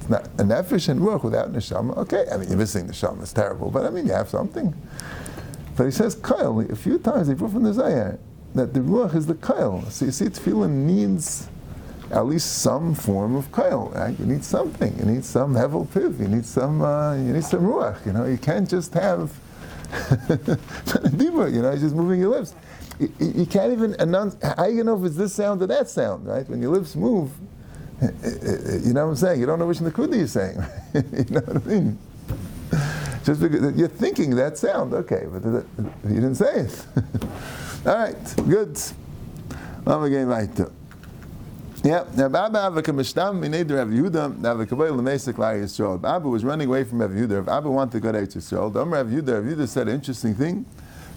It's 0.00 0.08
not 0.08 0.26
a 0.26 0.42
nefesh 0.42 0.88
and 0.88 1.00
ruach 1.00 1.22
without 1.22 1.52
neshama. 1.52 1.96
Okay, 1.98 2.26
I 2.32 2.36
mean 2.36 2.48
you're 2.48 2.58
missing 2.58 2.86
neshama. 2.88 3.22
It's 3.22 3.32
terrible, 3.32 3.70
but 3.70 3.86
I 3.86 3.90
mean 3.90 4.06
you 4.06 4.12
have 4.12 4.28
something. 4.28 4.74
But 5.76 5.84
he 5.84 5.90
says 5.92 6.16
kail 6.16 6.60
a 6.60 6.74
few 6.74 6.98
times. 6.98 7.28
He 7.28 7.34
put 7.34 7.52
from 7.52 7.62
the 7.62 7.70
zayah 7.70 8.18
that 8.54 8.74
the 8.74 8.80
ruach 8.80 9.14
is 9.14 9.26
the 9.26 9.36
kail. 9.36 9.84
So 9.90 10.06
you 10.06 10.10
see, 10.10 10.24
tefillah 10.26 10.68
needs 10.68 11.48
at 12.10 12.26
least 12.26 12.62
some 12.62 12.94
form 12.94 13.36
of 13.36 13.52
kail. 13.52 13.92
Right? 13.94 14.18
You 14.18 14.26
need 14.26 14.42
something. 14.42 14.98
You 14.98 15.04
need 15.04 15.24
some 15.24 15.54
hevel 15.54 15.86
piv. 15.86 16.18
You 16.18 16.26
need 16.26 16.46
some. 16.46 16.82
Uh, 16.82 17.14
you 17.14 17.32
need 17.32 17.44
some 17.44 17.60
ruach. 17.60 18.04
You 18.04 18.12
know, 18.12 18.24
you 18.24 18.38
can't 18.38 18.68
just 18.68 18.92
have. 18.94 19.32
you 20.28 21.62
know, 21.62 21.76
just 21.76 21.94
moving 21.94 22.20
your 22.20 22.30
lips 22.30 22.54
you, 22.98 23.12
you 23.20 23.46
can't 23.46 23.72
even 23.72 23.94
announce, 23.98 24.36
how 24.42 24.66
you 24.66 24.84
know 24.84 24.98
if 24.98 25.04
it's 25.04 25.16
this 25.16 25.34
sound 25.34 25.62
or 25.62 25.66
that 25.66 25.88
sound, 25.88 26.26
right? 26.26 26.48
When 26.48 26.60
your 26.60 26.72
lips 26.72 26.96
move, 26.96 27.30
eh, 28.02 28.06
eh, 28.06 28.28
eh, 28.28 28.78
you 28.84 28.92
know 28.92 29.06
what 29.06 29.10
I'm 29.10 29.16
saying? 29.16 29.40
You 29.40 29.46
don't 29.46 29.58
know 29.58 29.66
which 29.66 29.78
Nakuda 29.78 30.16
you're 30.16 30.26
saying. 30.26 30.56
you 30.94 31.34
know 31.34 31.40
what 31.40 31.56
I 31.56 31.66
mean? 31.68 31.98
Just 33.24 33.40
because 33.40 33.76
you're 33.76 33.88
thinking 33.88 34.34
that 34.36 34.58
sound, 34.58 34.94
okay, 34.94 35.26
but 35.30 35.42
you 35.44 36.14
didn't 36.14 36.36
say 36.36 36.60
it. 36.60 36.86
All 37.86 37.94
right, 37.94 38.34
good. 38.48 38.80
Lama 39.84 40.10
game 40.10 40.28
weiter. 40.28 40.70
Yeah, 41.84 42.04
now 42.16 42.28
Baba 42.28 42.58
Avaka 42.58 42.92
Mishtam 42.92 43.40
Mined 43.40 43.70
Rav 43.70 43.86
Yehuda, 43.88 44.42
Rav 44.42 44.68
Kabbalah 44.68 44.90
Lemesek 44.90 45.38
La 45.38 45.50
Yisrael. 45.52 46.02
Abba 46.04 46.28
was 46.28 46.44
running 46.44 46.66
away 46.66 46.82
from 46.82 47.00
Rav 47.00 47.10
Yehuda. 47.10 47.46
Abba 47.46 47.70
wanted 47.70 47.92
to 47.92 48.00
go 48.00 48.10
to 48.10 48.18
Yisrael. 48.18 48.72
Dom 48.74 48.92
Rav 48.92 49.06
Yehuda, 49.06 49.34
Rav 49.34 49.44
Yehuda 49.44 49.68
said 49.68 49.88
an 49.88 49.94
interesting 49.94 50.34
thing. 50.34 50.66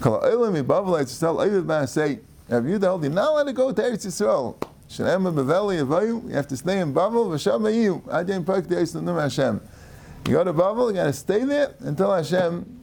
Oyev 0.01 1.63
Maasei. 1.63 2.19
Rav 2.49 2.63
Yehuda 2.63 2.81
held 2.81 3.03
you're 3.03 3.13
not 3.13 3.29
allowed 3.31 3.43
to 3.43 3.53
go 3.53 3.71
to 3.71 3.81
Eretz 3.81 4.05
Yisrael. 4.05 4.61
Shalem 4.89 5.23
Baveli 5.23 5.85
Avayu. 5.85 6.27
You 6.27 6.35
have 6.35 6.47
to 6.47 6.57
stay 6.57 6.79
in 6.79 6.93
Bavel. 6.93 7.27
V'Sham 7.27 7.61
Ayu. 7.61 8.45
Park 8.45 8.67
the 8.67 8.75
Yisrael 8.75 9.01
Num 9.03 9.17
Hashem. 9.17 9.61
You 10.27 10.33
go 10.33 10.43
to 10.43 10.53
Bavel. 10.53 10.89
You 10.89 10.95
got 10.95 11.03
to 11.05 11.13
stay 11.13 11.43
there 11.43 11.73
until 11.79 12.13
Hashem. 12.13 12.79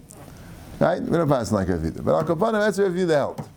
Right? 0.81 1.03
We 1.03 1.17
don't 1.17 1.29
pass 1.29 1.53
like 1.53 1.69
Rav 1.69 2.05
but 2.05 2.15
Al 2.15 2.25
Kapanim 2.25 2.61
that's 2.61 2.79
Rav 2.79 2.93
Yehuda 2.93 3.11
held. 3.11 3.49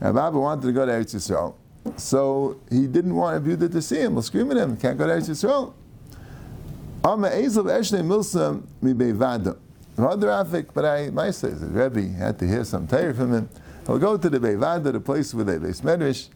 Rav 0.00 0.16
Abba 0.16 0.38
wanted 0.38 0.62
to 0.62 0.72
go 0.72 0.86
to 0.86 0.92
Eretz 0.92 1.14
Yisrael. 1.14 1.54
So 1.98 2.60
he 2.70 2.86
didn't 2.86 3.14
want 3.14 3.46
Rav 3.46 3.70
to 3.70 3.82
see 3.82 4.00
him. 4.00 4.14
We'll 4.14 4.22
scream 4.22 4.50
at 4.52 4.56
him. 4.56 4.76
Can't 4.76 4.96
go 4.96 5.06
to 5.06 5.12
Eretz 5.12 5.28
Yisrael. 5.28 5.74
Amma 7.04 7.28
Ezel 7.30 7.64
Eshnei 7.64 8.02
Milsa 8.02 8.62
Mi 8.80 8.92
Beivada. 8.94 9.56
Rafik, 10.00 10.68
but 10.74 10.84
I, 10.84 11.10
my 11.10 11.30
says, 11.30 11.60
the 11.60 11.66
Rebbe 11.66 12.12
had 12.16 12.38
to 12.38 12.46
hear 12.46 12.64
some 12.64 12.86
Torah 12.86 13.14
from 13.14 13.32
him. 13.32 13.48
He'll 13.86 13.98
go 13.98 14.16
to 14.16 14.30
the 14.30 14.38
Beivada, 14.38 14.92
the 14.92 15.00
place 15.00 15.34
where 15.34 15.44
they 15.44 15.58
base 15.58 15.80
Medrash, 15.80 16.28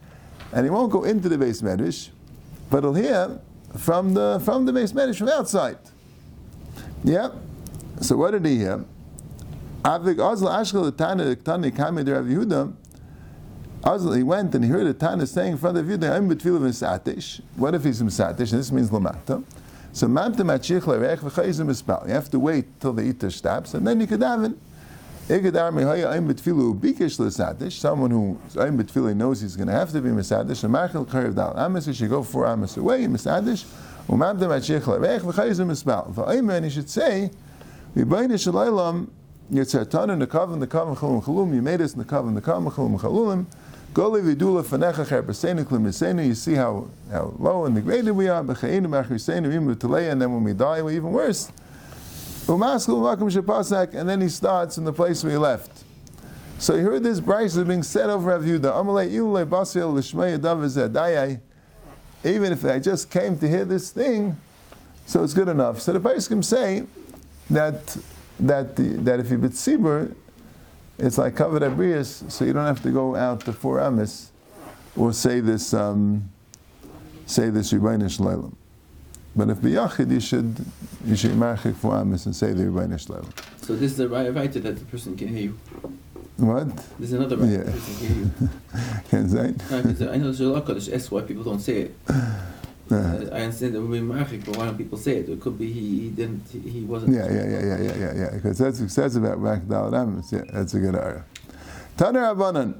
and 0.52 0.64
he 0.64 0.70
won't 0.70 0.90
go 0.92 1.04
into 1.04 1.28
the 1.28 1.38
base 1.38 1.62
Medrash, 1.62 2.10
but 2.70 2.82
he'll 2.82 2.94
hear 2.94 3.40
from 3.76 4.14
the 4.14 4.40
from 4.44 4.66
the 4.66 4.72
base 4.72 4.92
Medrash 4.92 5.18
from 5.18 5.28
outside. 5.28 5.78
Yeah. 7.02 7.30
So 8.00 8.16
what 8.16 8.32
did 8.32 8.44
he 8.44 8.58
hear? 8.58 8.84
Avik 9.84 10.18
Azla 10.18 10.58
Ashkel 10.58 10.96
Tana 10.96 11.36
Tani 11.36 11.70
Kamid 11.70 12.12
Rav 12.12 12.24
Yehuda. 12.24 12.74
Azla, 13.84 14.16
he 14.16 14.22
went 14.22 14.54
and 14.54 14.64
he 14.64 14.70
heard 14.70 14.86
a 14.86 14.94
Tana 14.94 15.26
saying 15.26 15.52
in 15.52 15.58
front 15.58 15.76
of 15.76 15.84
Yehuda, 15.84 16.10
I'm 16.10 16.28
betfilah 16.28 16.60
Misatish. 16.60 17.40
What 17.56 17.74
if 17.74 17.84
he's 17.84 18.00
satish? 18.00 18.52
And 18.52 18.60
this 18.60 18.72
means 18.72 18.90
Lamata. 18.90 19.44
So. 19.94 20.08
You 20.08 20.16
have 20.16 20.36
to 22.30 22.38
wait 22.40 22.80
till 22.80 22.92
the 22.92 23.02
eater 23.02 23.30
stops, 23.30 23.74
and 23.74 23.86
then 23.86 24.00
you 24.00 24.08
could 24.08 24.20
daven. 24.20 24.56
Someone 25.26 25.80
who 28.10 28.38
betfilu 28.52 29.16
knows 29.16 29.40
he's 29.40 29.56
going 29.56 29.68
to 29.68 29.72
have 29.72 29.90
to 29.92 30.02
be 30.02 30.10
misadish. 30.10 30.64
And 30.64 30.74
machil 30.74 31.06
karev 31.06 31.34
dal 31.34 31.54
amis. 31.56 31.86
He 31.86 31.94
should 31.94 32.10
go 32.10 32.22
four 32.22 32.46
amis 32.46 32.76
away 32.76 33.06
misadish. 33.06 33.64
V'ayman 34.06 36.64
he 36.64 36.70
should 36.70 36.90
say, 36.90 37.30
v'bayne 37.96 38.34
shalaylam 38.34 39.08
yitzartan 39.50 40.12
in 40.12 40.18
the 40.18 40.26
kavan 40.26 40.60
the 40.60 40.66
kavan. 40.66 41.54
You 41.54 41.62
made 41.62 41.80
us 41.80 41.94
in 41.94 42.00
the 42.00 42.04
kavan 42.04 42.34
the 42.34 42.42
kavan 42.42 42.70
chalum 42.70 43.00
chalulim. 43.00 43.46
You 43.94 44.34
see 46.34 46.54
how, 46.54 46.88
how 47.10 47.34
low 47.38 47.64
and 47.64 47.76
degraded 47.76 48.16
we 48.16 48.28
are. 48.28 48.40
And 48.40 50.20
then 50.20 50.32
when 50.32 50.42
we 50.42 50.52
die, 50.52 50.82
we're 50.82 50.90
even 50.90 51.12
worse. 51.12 51.52
And 52.48 54.08
then 54.08 54.20
he 54.20 54.28
starts 54.28 54.78
in 54.78 54.84
the 54.84 54.92
place 54.92 55.22
where 55.22 55.32
he 55.32 55.38
left. 55.38 55.84
So 56.58 56.76
he 56.76 56.82
heard 56.82 57.04
this 57.04 57.20
price 57.20 57.56
is 57.56 57.64
being 57.64 57.82
said 57.82 58.10
over 58.10 58.30
Rav 58.30 58.42
Yehuda. 58.42 61.40
Even 62.24 62.52
if 62.52 62.64
I 62.64 62.78
just 62.78 63.10
came 63.10 63.38
to 63.38 63.48
hear 63.48 63.64
this 63.64 63.90
thing, 63.90 64.36
so 65.06 65.22
it's 65.22 65.34
good 65.34 65.48
enough. 65.48 65.80
So 65.80 65.92
the 65.92 66.00
can 66.26 66.42
say 66.42 66.84
that 67.50 67.96
that 68.40 68.76
the, 68.76 68.82
that 68.82 69.20
if 69.20 69.30
you 69.30 69.38
bit 69.38 69.54
it's 70.98 71.18
like 71.18 71.34
covered 71.36 71.62
abrius, 71.62 72.30
so 72.30 72.44
you 72.44 72.52
don't 72.52 72.66
have 72.66 72.82
to 72.82 72.90
go 72.90 73.14
out 73.16 73.40
to 73.46 73.52
four 73.52 73.80
amis 73.80 74.30
or 74.96 75.12
say 75.12 75.40
this 75.40 75.74
um, 75.74 76.30
say 77.26 77.50
this 77.50 77.72
Rebbeinu 77.72 78.04
Shleilim. 78.04 78.54
But 79.36 79.50
if 79.50 79.58
biyachid, 79.58 80.10
you 80.12 80.20
should 80.20 80.54
you 81.04 81.16
should 81.16 81.32
marchik 81.32 81.74
four 81.76 81.96
amis 81.96 82.26
and 82.26 82.34
say 82.36 82.52
the 82.52 82.64
Rebbeinu 82.64 82.94
Shleilim. 83.04 83.32
So 83.64 83.74
this 83.74 83.92
is 83.92 83.96
the 83.96 84.08
right 84.08 84.32
that 84.32 84.62
the 84.62 84.84
person 84.86 85.16
can 85.16 85.28
hear 85.28 85.42
you. 85.50 85.58
What? 86.36 86.76
There's 86.98 87.12
another 87.12 87.36
writer 87.36 87.52
Yeah. 87.52 87.58
that 87.58 87.66
the 87.66 87.72
person 87.72 87.96
can 87.96 88.14
hear 88.14 88.24
you. 88.24 88.30
Can 89.08 89.28
say? 89.28 89.54
'cause 89.68 90.02
I 90.02 90.16
know 90.16 90.24
there's 90.24 90.40
a 90.40 90.44
lot 90.48 90.68
of 90.68 90.84
that's 90.86 91.10
why 91.10 91.22
people 91.22 91.44
don't 91.44 91.60
say 91.60 91.76
it. 91.82 91.94
Uh, 92.90 92.96
I 93.32 93.42
understand 93.42 93.74
that 93.74 93.80
we're 93.80 94.02
marchik, 94.02 94.44
but 94.44 94.56
why 94.58 94.66
don't 94.66 94.76
people 94.76 94.98
say 94.98 95.16
it? 95.16 95.28
It 95.28 95.40
could 95.40 95.58
be 95.58 95.72
he, 95.72 96.00
he 96.00 96.08
didn't, 96.10 96.46
he, 96.50 96.82
wasn't. 96.82 97.14
Yeah, 97.14 97.26
yeah, 97.30 97.48
yeah, 97.48 97.60
yeah, 97.60 97.82
yeah, 97.82 97.96
yeah, 97.96 98.12
yeah. 98.14 98.30
Because 98.34 98.58
that's 98.58 98.78
it 98.80 98.90
says 98.90 99.16
about 99.16 99.40
Rak 99.40 99.66
Dal 99.66 99.90
Yeah, 100.30 100.42
that's 100.52 100.74
a 100.74 100.80
good 100.80 100.94
area. 100.94 101.24
Taner 101.96 102.34
Abanan. 102.34 102.78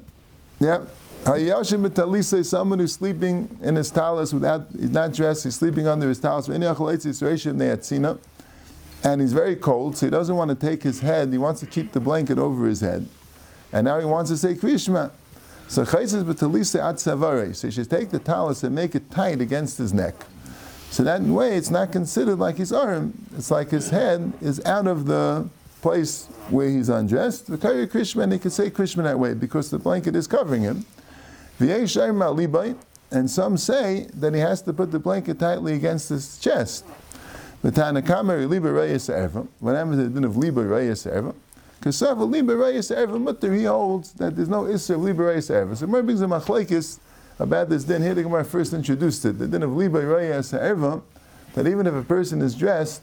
Yeah. 0.60 0.84
Hayashim 1.24 1.88
Talisa, 1.88 2.44
someone 2.44 2.78
who's 2.78 2.92
sleeping 2.92 3.48
in 3.62 3.76
his 3.76 3.90
talus 3.90 4.34
without, 4.34 4.66
he's 4.78 4.90
not 4.90 5.10
dressed, 5.14 5.44
he's 5.44 5.54
sleeping 5.54 5.86
under 5.86 6.06
his 6.06 6.20
talus. 6.20 6.50
Any 6.50 6.66
achalaitzi 6.66 7.06
yisraishim 7.06 7.56
neyatzina. 7.56 8.18
And 9.02 9.22
he's 9.22 9.32
very 9.32 9.56
cold, 9.56 9.96
so 9.96 10.06
he 10.06 10.10
doesn't 10.10 10.36
want 10.36 10.50
to 10.50 10.54
take 10.54 10.82
his 10.82 11.00
head, 11.00 11.32
he 11.32 11.38
wants 11.38 11.60
to 11.60 11.66
keep 11.66 11.92
the 11.92 12.00
blanket 12.00 12.38
over 12.38 12.66
his 12.66 12.80
head. 12.80 13.08
And 13.72 13.86
now 13.86 13.98
he 13.98 14.04
wants 14.04 14.30
to 14.30 14.36
say 14.36 14.54
Krishma. 14.54 15.10
So 15.68 15.84
Chaysis 15.84 16.22
B'talisa 16.24 16.88
At 16.88 16.96
Savare. 16.96 17.54
So 17.54 17.68
he 17.68 17.72
should 17.72 17.90
take 17.90 18.10
the 18.10 18.18
talus 18.18 18.62
and 18.62 18.74
make 18.74 18.94
it 18.94 19.10
tight 19.10 19.40
against 19.40 19.78
his 19.78 19.92
neck. 19.92 20.14
So 20.90 21.02
that 21.02 21.22
way, 21.22 21.56
it's 21.56 21.70
not 21.70 21.90
considered 21.90 22.38
like 22.38 22.56
his 22.56 22.72
arm. 22.72 23.14
It's 23.36 23.50
like 23.50 23.70
his 23.70 23.90
head 23.90 24.32
is 24.40 24.64
out 24.64 24.86
of 24.86 25.06
the 25.06 25.48
place 25.82 26.26
where 26.50 26.68
he's 26.68 26.88
undressed. 26.88 27.48
The 27.48 27.58
Kari 27.58 27.88
Krishma, 27.88 28.22
and 28.22 28.32
he 28.32 28.38
can 28.38 28.52
say 28.52 28.70
Krishma 28.70 29.02
that 29.02 29.18
way 29.18 29.34
because 29.34 29.70
the 29.70 29.78
blanket 29.78 30.14
is 30.14 30.26
covering 30.28 30.62
him. 30.62 30.86
And 33.10 33.30
some 33.30 33.56
say 33.56 34.08
that 34.14 34.34
he 34.34 34.40
has 34.40 34.62
to 34.62 34.72
put 34.72 34.92
the 34.92 34.98
blanket 34.98 35.38
tightly 35.40 35.74
against 35.74 36.08
his 36.08 36.38
chest. 36.38 36.84
What 37.60 37.76
happens 37.76 37.98
at 37.98 38.14
the 40.04 40.10
din 40.12 40.24
of 40.24 40.36
Liba 40.36 40.64
Reyes 40.64 41.04
Liba 41.84 42.56
Reyes 42.56 42.88
Erva 42.90 43.20
Mutter, 43.20 43.52
he 43.52 43.64
holds 43.64 44.12
that 44.14 44.36
there's 44.36 44.48
no 44.48 44.62
Isser 44.62 44.94
of 44.94 45.02
Liba 45.02 45.22
Reyes 45.22 45.48
Erva. 45.50 45.76
So 45.76 45.86
Mer 45.86 46.02
brings 46.02 46.22
a 46.22 46.26
machlekes 46.26 46.98
about 47.38 47.68
this 47.68 47.84
din. 47.84 48.02
Here 48.02 48.14
the 48.14 48.22
Gemara 48.22 48.44
first 48.44 48.72
introduced 48.72 49.24
it. 49.24 49.38
The 49.38 49.46
din 49.46 49.62
of 49.62 49.74
Liba 49.76 50.00
Reyes 50.00 50.52
Erva, 50.52 51.02
that 51.54 51.66
even 51.66 51.86
if 51.86 51.94
a 51.94 52.02
person 52.02 52.40
is 52.40 52.54
dressed, 52.54 53.02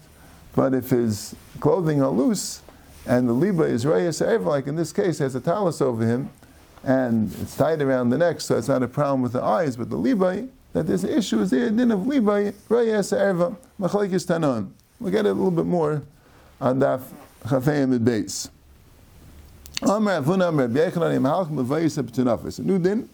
but 0.55 0.73
if 0.73 0.89
his 0.89 1.35
clothing 1.59 2.01
are 2.01 2.09
loose, 2.09 2.61
and 3.05 3.27
the 3.27 3.33
Liba 3.33 3.63
is 3.63 3.85
Reyes 3.85 4.19
Erva, 4.19 4.45
like 4.45 4.67
in 4.67 4.75
this 4.75 4.91
case, 4.91 5.19
has 5.19 5.35
a 5.35 5.41
talus 5.41 5.81
over 5.81 6.05
him, 6.05 6.29
and 6.83 7.33
it's 7.41 7.55
tied 7.55 7.81
around 7.81 8.09
the 8.09 8.17
neck, 8.17 8.41
so 8.41 8.57
it's 8.57 8.67
not 8.67 8.81
a 8.81 8.87
problem 8.87 9.21
with 9.21 9.33
the 9.33 9.43
eyes, 9.43 9.75
but 9.75 9.89
the 9.89 9.95
Liba, 9.95 10.47
that 10.73 10.87
this 10.87 11.03
issue 11.03 11.39
is 11.41 11.51
there, 11.51 11.69
din 11.69 11.91
of 11.91 12.07
Liba, 12.07 12.53
Reyes 12.69 13.11
Erva, 13.11 13.55
machlekes 13.79 14.25
Tanon. 14.25 14.71
We'll 14.99 15.11
get 15.11 15.25
a 15.25 15.33
little 15.33 15.51
bit 15.51 15.65
more 15.65 16.03
on 16.59 16.79
Daf 16.79 17.01
Chafayim 17.43 17.95
at 17.95 18.05
base. 18.05 18.49
Amar 19.83 20.21
Avuna 20.21 20.49
Amar 20.49 20.67
B'Yechanan 20.67 21.15
Im 21.15 21.23
Halach 21.23 21.49
Mevayis 21.49 21.99
B'Tunafis. 22.03 22.59
A 22.59 22.61
new 22.61 22.77
din. 22.77 23.09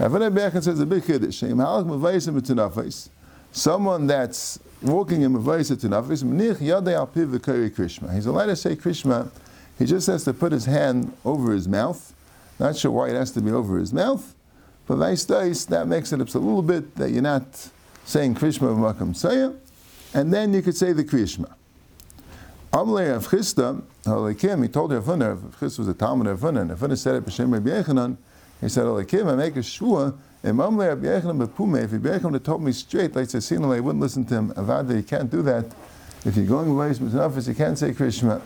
Avuna 0.00 0.36
B'Yechan 0.36 0.64
says 0.64 0.80
a 0.80 0.86
big 0.86 1.06
kiddush. 1.06 1.44
Im 1.44 1.58
Halach 1.58 1.86
Mevayis 1.86 2.28
B'Tunafis. 2.28 3.08
Someone 3.52 4.08
that's 4.08 4.58
walking 4.80 5.22
in 5.22 5.32
Mevayis 5.32 5.70
B'Tunafis, 5.70 6.24
Mnich 6.24 6.56
Yadei 6.56 6.94
Al 6.94 7.06
Piv 7.06 7.38
Krishma. 7.38 8.12
He's 8.12 8.26
allowed 8.26 8.46
to 8.46 8.56
say 8.56 8.74
Krishma. 8.74 9.30
He 9.78 9.84
just 9.84 10.08
has 10.08 10.24
to 10.24 10.34
put 10.34 10.50
his 10.50 10.64
hand 10.64 11.12
over 11.24 11.52
his 11.52 11.68
mouth. 11.68 12.12
Not 12.58 12.76
sure 12.76 12.90
why 12.90 13.10
it 13.10 13.14
has 13.14 13.30
to 13.32 13.40
be 13.40 13.52
over 13.52 13.78
his 13.78 13.92
mouth. 13.92 14.34
But 14.88 14.96
that 14.96 15.84
makes 15.86 16.12
it 16.12 16.20
up 16.20 16.34
a 16.34 16.38
little 16.38 16.62
bit 16.62 16.96
that 16.96 17.10
you're 17.10 17.22
not 17.22 17.70
saying 18.04 18.34
Krishma 18.34 18.76
V'Makam 18.76 19.14
Sayah. 19.14 19.56
And 20.14 20.34
then 20.34 20.52
you 20.52 20.62
could 20.62 20.76
say 20.76 20.92
the 20.92 21.04
Krishma. 21.04 21.52
Amalei 22.82 23.14
of 23.14 23.28
Chisda, 23.28 23.80
Alekim, 24.04 24.62
he 24.62 24.68
told 24.68 24.92
Rav 24.92 25.04
Huna, 25.04 25.34
if 25.34 25.60
Chisda 25.60 25.78
was 25.78 25.88
a 25.88 25.94
Talmud 25.94 26.26
of 26.26 26.40
Huna, 26.40 26.62
and 26.62 26.70
Rav 26.70 26.80
Huna 26.80 26.98
said 26.98 27.14
it 27.14 27.24
b'Shem 27.24 27.52
Rabbi 27.52 27.70
Yechanan, 27.70 28.16
he 28.60 28.68
said, 28.68 28.84
Alekim, 28.84 29.30
I 29.30 29.36
make 29.36 29.54
a 29.54 29.62
shua, 29.62 30.14
and 30.42 30.58
Amalei 30.58 30.88
Rabbi 30.88 31.06
Yechanan 31.06 31.46
b'Pume, 31.46 31.84
if 31.84 31.92
Rabbi 31.92 32.08
Yechanan 32.08 32.42
told 32.42 32.60
me 32.60 32.72
straight, 32.72 33.14
like 33.14 33.28
Sassinale, 33.28 33.76
I 33.76 33.80
wouldn't 33.80 34.02
listen 34.02 34.24
to 34.24 34.34
him, 34.34 34.52
Avada, 34.54 34.96
you 34.96 35.04
can't 35.04 35.30
do 35.30 35.42
that. 35.42 35.66
If 36.24 36.36
you're 36.36 36.46
going 36.46 36.70
away 36.70 36.92
from 36.94 37.06
his 37.06 37.14
office, 37.14 37.46
you 37.46 37.54
can't 37.54 37.78
say 37.78 37.92
Krishma. 37.92 38.42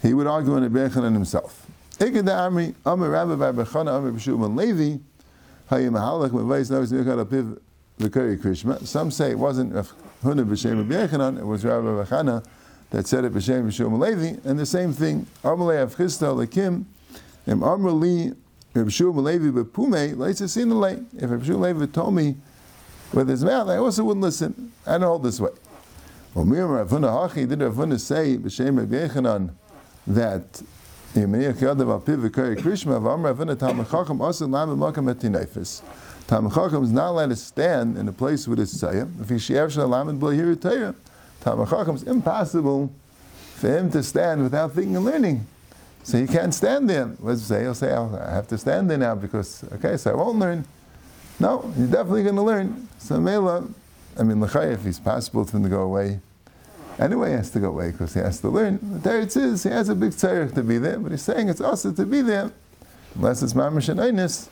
He 0.00 0.14
would 0.14 0.26
argue 0.26 0.54
on 0.54 0.62
Rabbi 0.62 0.88
Yechanan 0.88 1.12
himself. 1.12 1.66
Iked 1.98 2.24
Amri, 2.24 2.74
Amar 2.86 3.10
Rabbi 3.10 3.34
Bar 3.34 3.52
Bechana, 3.52 3.98
Amar 3.98 4.10
B'Shum 4.12 4.56
Levi, 4.56 4.98
Hayim 5.70 5.92
Halach, 5.92 6.30
Mevais 6.30 6.70
knows 6.70 6.90
Nichad 6.90 7.24
Apiv, 7.24 7.58
V'Kari 8.00 8.38
Krishma. 8.38 8.86
Some 8.86 9.10
say 9.10 9.32
it 9.32 9.38
wasn't 9.38 9.74
Rav 9.74 9.92
Huna 10.22 10.46
b'Shem 10.46 10.78
Rabbi 10.78 11.06
Yechanan, 11.06 11.38
it 11.38 11.44
was 11.44 11.62
Rabbi 11.62 11.86
Bechana, 12.04 12.42
that 12.94 13.08
said 13.08 13.24
it 13.24 13.34
b'shem 13.34 13.66
b'shum 13.66 13.98
Levi, 13.98 14.38
and 14.48 14.56
the 14.56 14.64
same 14.64 14.92
thing. 14.92 15.26
Amalei 15.42 15.84
avchista 15.84 16.32
lekim, 16.32 16.84
im 17.44 17.58
amrli 17.58 18.36
b'shum 18.72 19.16
Levi 19.16 19.46
b'pume 19.46 20.14
leitzas 20.14 20.56
lay. 20.80 21.02
If 21.16 21.28
b'shum 21.28 21.58
Levi 21.58 21.86
told 21.86 22.14
me 22.14 22.36
with 23.12 23.28
his 23.28 23.44
mouth, 23.44 23.68
I 23.68 23.78
also 23.78 24.04
wouldn't 24.04 24.22
listen. 24.22 24.72
I 24.86 24.92
don't 24.92 25.08
hold 25.08 25.24
this 25.24 25.40
way. 25.40 25.50
Well, 26.34 26.44
Mir 26.44 26.66
Hachi 26.66 27.48
did 27.48 27.58
Ravuna 27.58 27.98
say 27.98 28.36
b'shem 28.36 28.78
Rabbi 28.78 29.08
Yechanan 29.08 29.50
that 30.06 30.62
Yemeniach 31.14 31.54
Yadav 31.54 31.90
al 31.90 32.00
Piv 32.00 32.28
v'Kari 32.28 32.56
Krishma 32.56 33.00
v'Amr 33.00 33.34
Ravuna 33.34 33.58
Talmud 33.58 33.90
Chacham 33.90 34.18
Asin 34.18 34.52
Lam 34.52 34.68
Makam 34.78 35.12
Etinefis. 35.12 35.82
Talmud 36.28 36.54
Chacham 36.54 36.84
is 36.84 36.92
not 36.92 37.08
allowed 37.08 37.30
to 37.30 37.36
stand 37.36 37.98
in 37.98 38.06
a 38.06 38.12
place 38.12 38.46
with 38.46 38.60
his 38.60 38.72
tzayah. 38.80 39.20
If 39.20 39.30
he 39.30 39.38
she'er 39.40 39.68
shel 39.68 39.88
lamed 39.88 40.20
b'lo 40.20 40.32
hear 40.32 40.54
Torah, 40.54 40.94
Talmud 41.44 41.68
Chacham 41.68 41.94
is 41.94 42.02
impossible 42.04 42.90
for 43.56 43.68
him 43.68 43.90
to 43.90 44.02
stand 44.02 44.42
without 44.42 44.72
thinking 44.72 44.96
and 44.96 45.04
learning. 45.04 45.46
So 46.02 46.18
he 46.18 46.26
can't 46.26 46.54
stand 46.54 46.88
there. 46.88 47.08
He 47.22 47.36
say? 47.36 47.62
He'll 47.62 47.74
say, 47.74 47.92
"Oh, 47.92 48.18
I 48.18 48.30
have 48.32 48.48
to 48.48 48.56
stand 48.56 48.90
there 48.90 48.96
now 48.96 49.14
because, 49.14 49.62
okay, 49.74 49.98
so 49.98 50.12
I 50.12 50.14
won't 50.14 50.38
learn. 50.38 50.64
No, 51.38 51.70
you're 51.76 51.88
definitely 51.88 52.22
going 52.22 52.36
to 52.36 52.42
learn. 52.42 52.88
So 52.98 53.20
Mela, 53.20 53.68
I 54.18 54.22
mean, 54.22 54.40
L'chai, 54.40 54.72
if 54.72 54.86
it's 54.86 54.98
possible 54.98 55.44
for 55.44 55.58
him 55.58 55.64
to 55.64 55.68
go 55.68 55.82
away, 55.82 56.20
anyway 56.98 57.30
he 57.30 57.36
has 57.36 57.50
to 57.50 57.60
go 57.60 57.68
away 57.68 57.90
because 57.90 58.14
he 58.14 58.20
has 58.20 58.40
to 58.40 58.48
learn. 58.48 58.78
There 58.82 59.20
it 59.20 59.36
is, 59.36 59.64
he 59.64 59.68
has 59.68 59.90
a 59.90 59.94
big 59.94 60.12
tzarech 60.12 60.54
to 60.54 60.62
be 60.62 60.78
there, 60.78 60.98
but 60.98 61.12
he's 61.12 61.22
saying 61.22 61.50
it's 61.50 61.60
also 61.60 61.92
to 61.92 62.06
be 62.06 62.22
there, 62.22 62.52
unless 63.16 63.42
it's 63.42 63.52
mamash 63.52 63.88
and 63.90 64.00
Einis, 64.00 64.48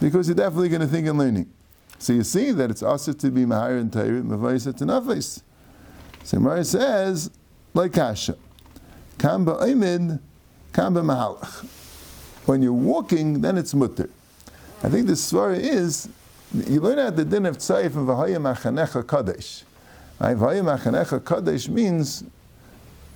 because 0.00 0.28
you're 0.28 0.36
definitely 0.36 0.70
going 0.70 0.80
to 0.80 0.86
think 0.86 1.06
and 1.06 1.18
learning. 1.18 1.52
So 1.98 2.14
you 2.14 2.24
see 2.24 2.50
that 2.52 2.70
it's 2.70 2.82
also 2.82 3.12
to 3.12 3.30
be 3.30 3.44
mahir 3.44 3.78
and 3.78 3.92
Torah, 3.92 4.22
mavayis 4.22 4.64
to 4.78 4.84
nafis. 4.84 5.42
So 6.24 6.38
Mari 6.38 6.64
says, 6.64 7.30
like 7.74 7.92
Kasha, 7.92 8.36
Kamba 9.18 9.54
Oimid, 9.54 10.20
Kamba 10.72 11.02
Mahalach. 11.02 11.66
When 12.46 12.62
you're 12.62 12.72
walking, 12.72 13.40
then 13.40 13.58
it's 13.58 13.74
mutter. 13.74 14.08
I 14.82 14.88
think 14.88 15.06
the 15.06 15.12
svara 15.12 15.58
is, 15.58 16.08
you 16.54 16.80
learn 16.80 16.98
out 16.98 17.16
the 17.16 17.24
din 17.24 17.46
of 17.46 17.58
tzayif 17.58 17.96
and 17.96 18.08
v'haya 18.08 18.38
machanecha 18.38 19.06
kadesh. 19.06 19.64
Right? 20.18 20.36
V'haya 20.36 20.78
machanecha 20.78 21.22
kadesh 21.22 21.68
means 21.68 22.24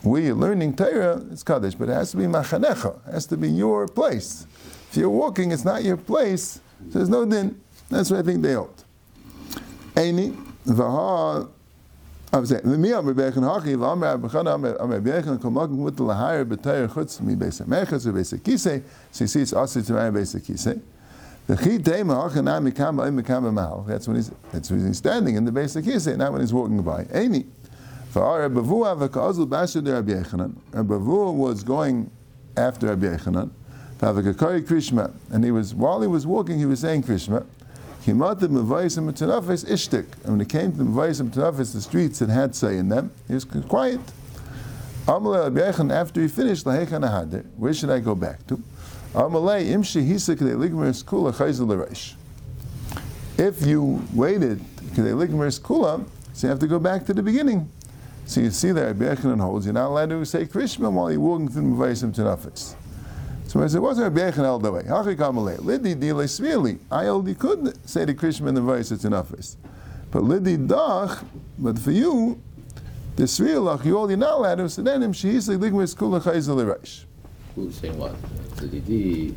where 0.03 0.21
you're 0.21 0.35
learning 0.35 0.77
Torah, 0.77 1.23
it's 1.31 1.43
kadesh, 1.43 1.75
but 1.75 1.89
it 1.89 1.95
has 1.95 2.11
to 2.11 2.19
be 2.19 2.25
machanecha. 2.25 2.97
It 3.09 3.13
has 3.13 3.27
to 3.27 3.37
be 3.37 3.49
your 3.49 3.89
place. 3.89 4.47
If 4.91 4.99
you're 4.99 5.09
walking, 5.09 5.53
it's 5.53 5.65
not 5.65 5.83
your 5.83 5.97
place, 5.97 6.61
so 6.91 6.99
there's 6.99 7.09
no 7.09 7.25
din. 7.25 7.61
That's 7.91 8.11
what 8.11 8.21
I 8.21 8.23
think 8.23 8.43
they 8.43 8.53
hold. 8.53 8.85
Eini, 9.95 10.37
v'ha 10.67 11.49
I'm 12.35 12.45
saying, 12.47 12.63
the 12.65 12.77
miyam 12.77 13.15
rebechan 13.15 13.45
haki 13.45 13.77
v'amar 13.77 14.19
abachana 14.19 14.57
amar 14.57 15.01
rebechan 15.01 15.39
komakim 15.39 15.77
with 15.77 15.97
the 15.97 16.03
lahayr 16.03 16.45
b'tayr 16.45 16.89
chutz 16.89 17.21
mi 17.21 17.37
beis 17.37 17.61
or 17.61 18.13
beis 18.13 18.35
kisei. 18.41 18.83
So 19.13 19.23
you 19.23 19.29
see, 19.29 19.43
it's 19.43 19.53
also 19.53 19.81
to 19.81 19.93
my 19.93 20.11
beis 20.11 20.35
kisei. 20.41 20.81
The 21.47 21.57
chi 21.57 21.79
teima 21.79 22.29
hachanah 22.29 22.69
mikam 22.69 22.97
ba'im 22.97 23.23
mikam 23.23 23.45
b'mal. 23.45 23.87
That's 23.87 24.09
when 24.09 24.17
he's 24.17 24.33
that's 24.51 24.69
when 24.69 24.85
he's 24.85 24.99
standing 24.99 25.37
in 25.37 25.45
the 25.45 25.53
beis 25.53 25.81
kisei, 25.81 26.17
not 26.17 26.33
when 26.33 26.41
he's 26.41 26.53
walking 26.53 26.83
by. 26.83 27.05
Eini. 27.05 27.47
For 28.11 28.41
Rabbi 28.41 28.59
Vua 28.59 29.09
v'ka'azul 29.09 29.47
bashar 29.47 29.85
de 29.85 29.93
Rabbi 29.93 30.15
Yechanan. 30.15 30.57
Rabbi 30.73 30.95
Vua 30.95 31.33
was 31.33 31.63
going 31.63 32.11
after 32.57 32.89
Rabbi 32.89 33.17
Yechanan. 33.17 33.51
V'avakakari 34.01 34.67
Krishma, 34.67 35.13
and 35.31 35.45
he 35.45 35.53
was 35.53 35.73
while 35.73 36.01
he 36.01 36.09
was 36.09 36.27
walking, 36.27 36.59
he 36.59 36.67
was 36.67 36.81
saying 36.81 37.05
Krishma. 37.05 37.47
Kimata 38.05 38.49
Mavaisim 38.49 39.11
Tanafis 39.13 39.65
Ishtik. 39.65 40.05
And 40.25 40.33
when 40.33 40.41
it 40.43 40.51
came 40.51 40.73
to 40.73 40.79
the 40.79 40.85
Mavaisim 40.85 41.31
Tanafis, 41.31 41.73
the 41.73 41.81
streets 41.81 42.19
that 42.19 42.29
had 42.29 42.55
say 42.55 42.77
in 42.77 42.91
them, 42.91 43.11
he 43.27 43.33
was 43.33 43.47
quiet. 43.47 44.01
Amalei 45.07 45.51
Abiyachan, 45.51 45.91
after 45.91 46.21
he 46.21 46.29
finished, 46.29 46.67
Lahechan 46.67 47.01
Ahadir, 47.01 47.47
where 47.57 47.73
should 47.73 47.89
I 47.89 48.01
go 48.01 48.15
back 48.15 48.47
to? 48.49 48.63
Amalei 49.15 49.69
Imshi 49.69 50.07
Hisa 50.07 50.37
K'dei 50.37 50.55
Ligmer 50.55 50.93
Skula 50.93 51.33
Chayzel 51.33 51.67
L'Reish. 51.67 52.15
If 53.39 53.67
you 53.67 54.03
waited 54.13 54.59
Ligmer 54.97 55.59
Skula, 55.59 56.05
so 56.35 56.47
you 56.47 56.51
have 56.51 56.59
to 56.59 56.67
go 56.67 56.79
back 56.79 57.07
to 57.07 57.15
the 57.15 57.23
beginning. 57.23 57.71
So 58.27 58.43
you 58.43 58.51
see 58.51 58.73
that 58.73 58.97
Abiyachan 58.97 59.41
holds, 59.41 59.65
you're 59.65 59.73
not 59.73 59.89
allowed 59.89 60.11
to 60.11 60.27
say 60.27 60.45
Krishma 60.45 60.93
while 60.93 61.11
you're 61.11 61.21
walking 61.21 61.49
through 61.49 61.63
the 61.63 61.69
Mavaisim 61.69 62.15
Tanafis. 62.15 62.75
So 63.55 63.63
I 63.63 63.69
said, 63.69 63.83
what's 63.83 64.01
Rabbi 64.01 64.19
Yechon 64.19 64.39
held 64.39 64.65
that 64.65 64.73
way? 64.73 64.83
Hachi 64.83 65.15
kamalei. 65.15 65.65
Lidi 65.65 65.95
dile 65.95 66.25
svili. 66.25 66.81
I 66.91 67.07
only 67.07 67.37
could 67.37 67.89
say 67.89 68.05
the 68.05 68.13
Krishma 68.13 68.49
in 68.49 68.57
the 68.57 68.61
voice, 68.61 68.91
it's 68.91 69.05
an 69.05 69.15
office. 69.15 69.57
But 70.11 70.25
lidi 70.25 70.57
dach, 70.57 71.25
but 71.57 71.79
for 71.79 71.93
you, 71.93 72.43
the 73.15 73.23
svilach, 73.23 73.85
you 73.85 73.97
only 73.97 74.17
not 74.17 74.33
allowed 74.33 74.57
to, 74.57 74.69
so 74.69 74.83
then 74.83 75.05
him 75.05 75.13
shehisa 75.13 75.57
ligmas 75.57 75.95
kula 75.95 76.21
chayzel 76.21 76.57
reish. 76.65 77.05
Who's 77.55 77.77
saying 77.77 77.97
what? 77.97 78.17
The 78.57 78.67
Didi. 78.67 79.37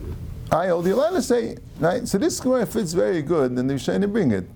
I 0.52 0.70
you 0.70 0.74
allowed 0.74 1.12
to 1.12 1.22
say, 1.22 1.58
right? 1.80 2.08
So 2.08 2.18
this 2.18 2.38
square 2.38 2.66
fits 2.66 2.94
very 2.94 3.22
good, 3.22 3.52
and 3.52 3.70
they're 3.70 3.78
trying 3.78 4.02
to 4.02 4.08
bring 4.08 4.32
it. 4.32 4.50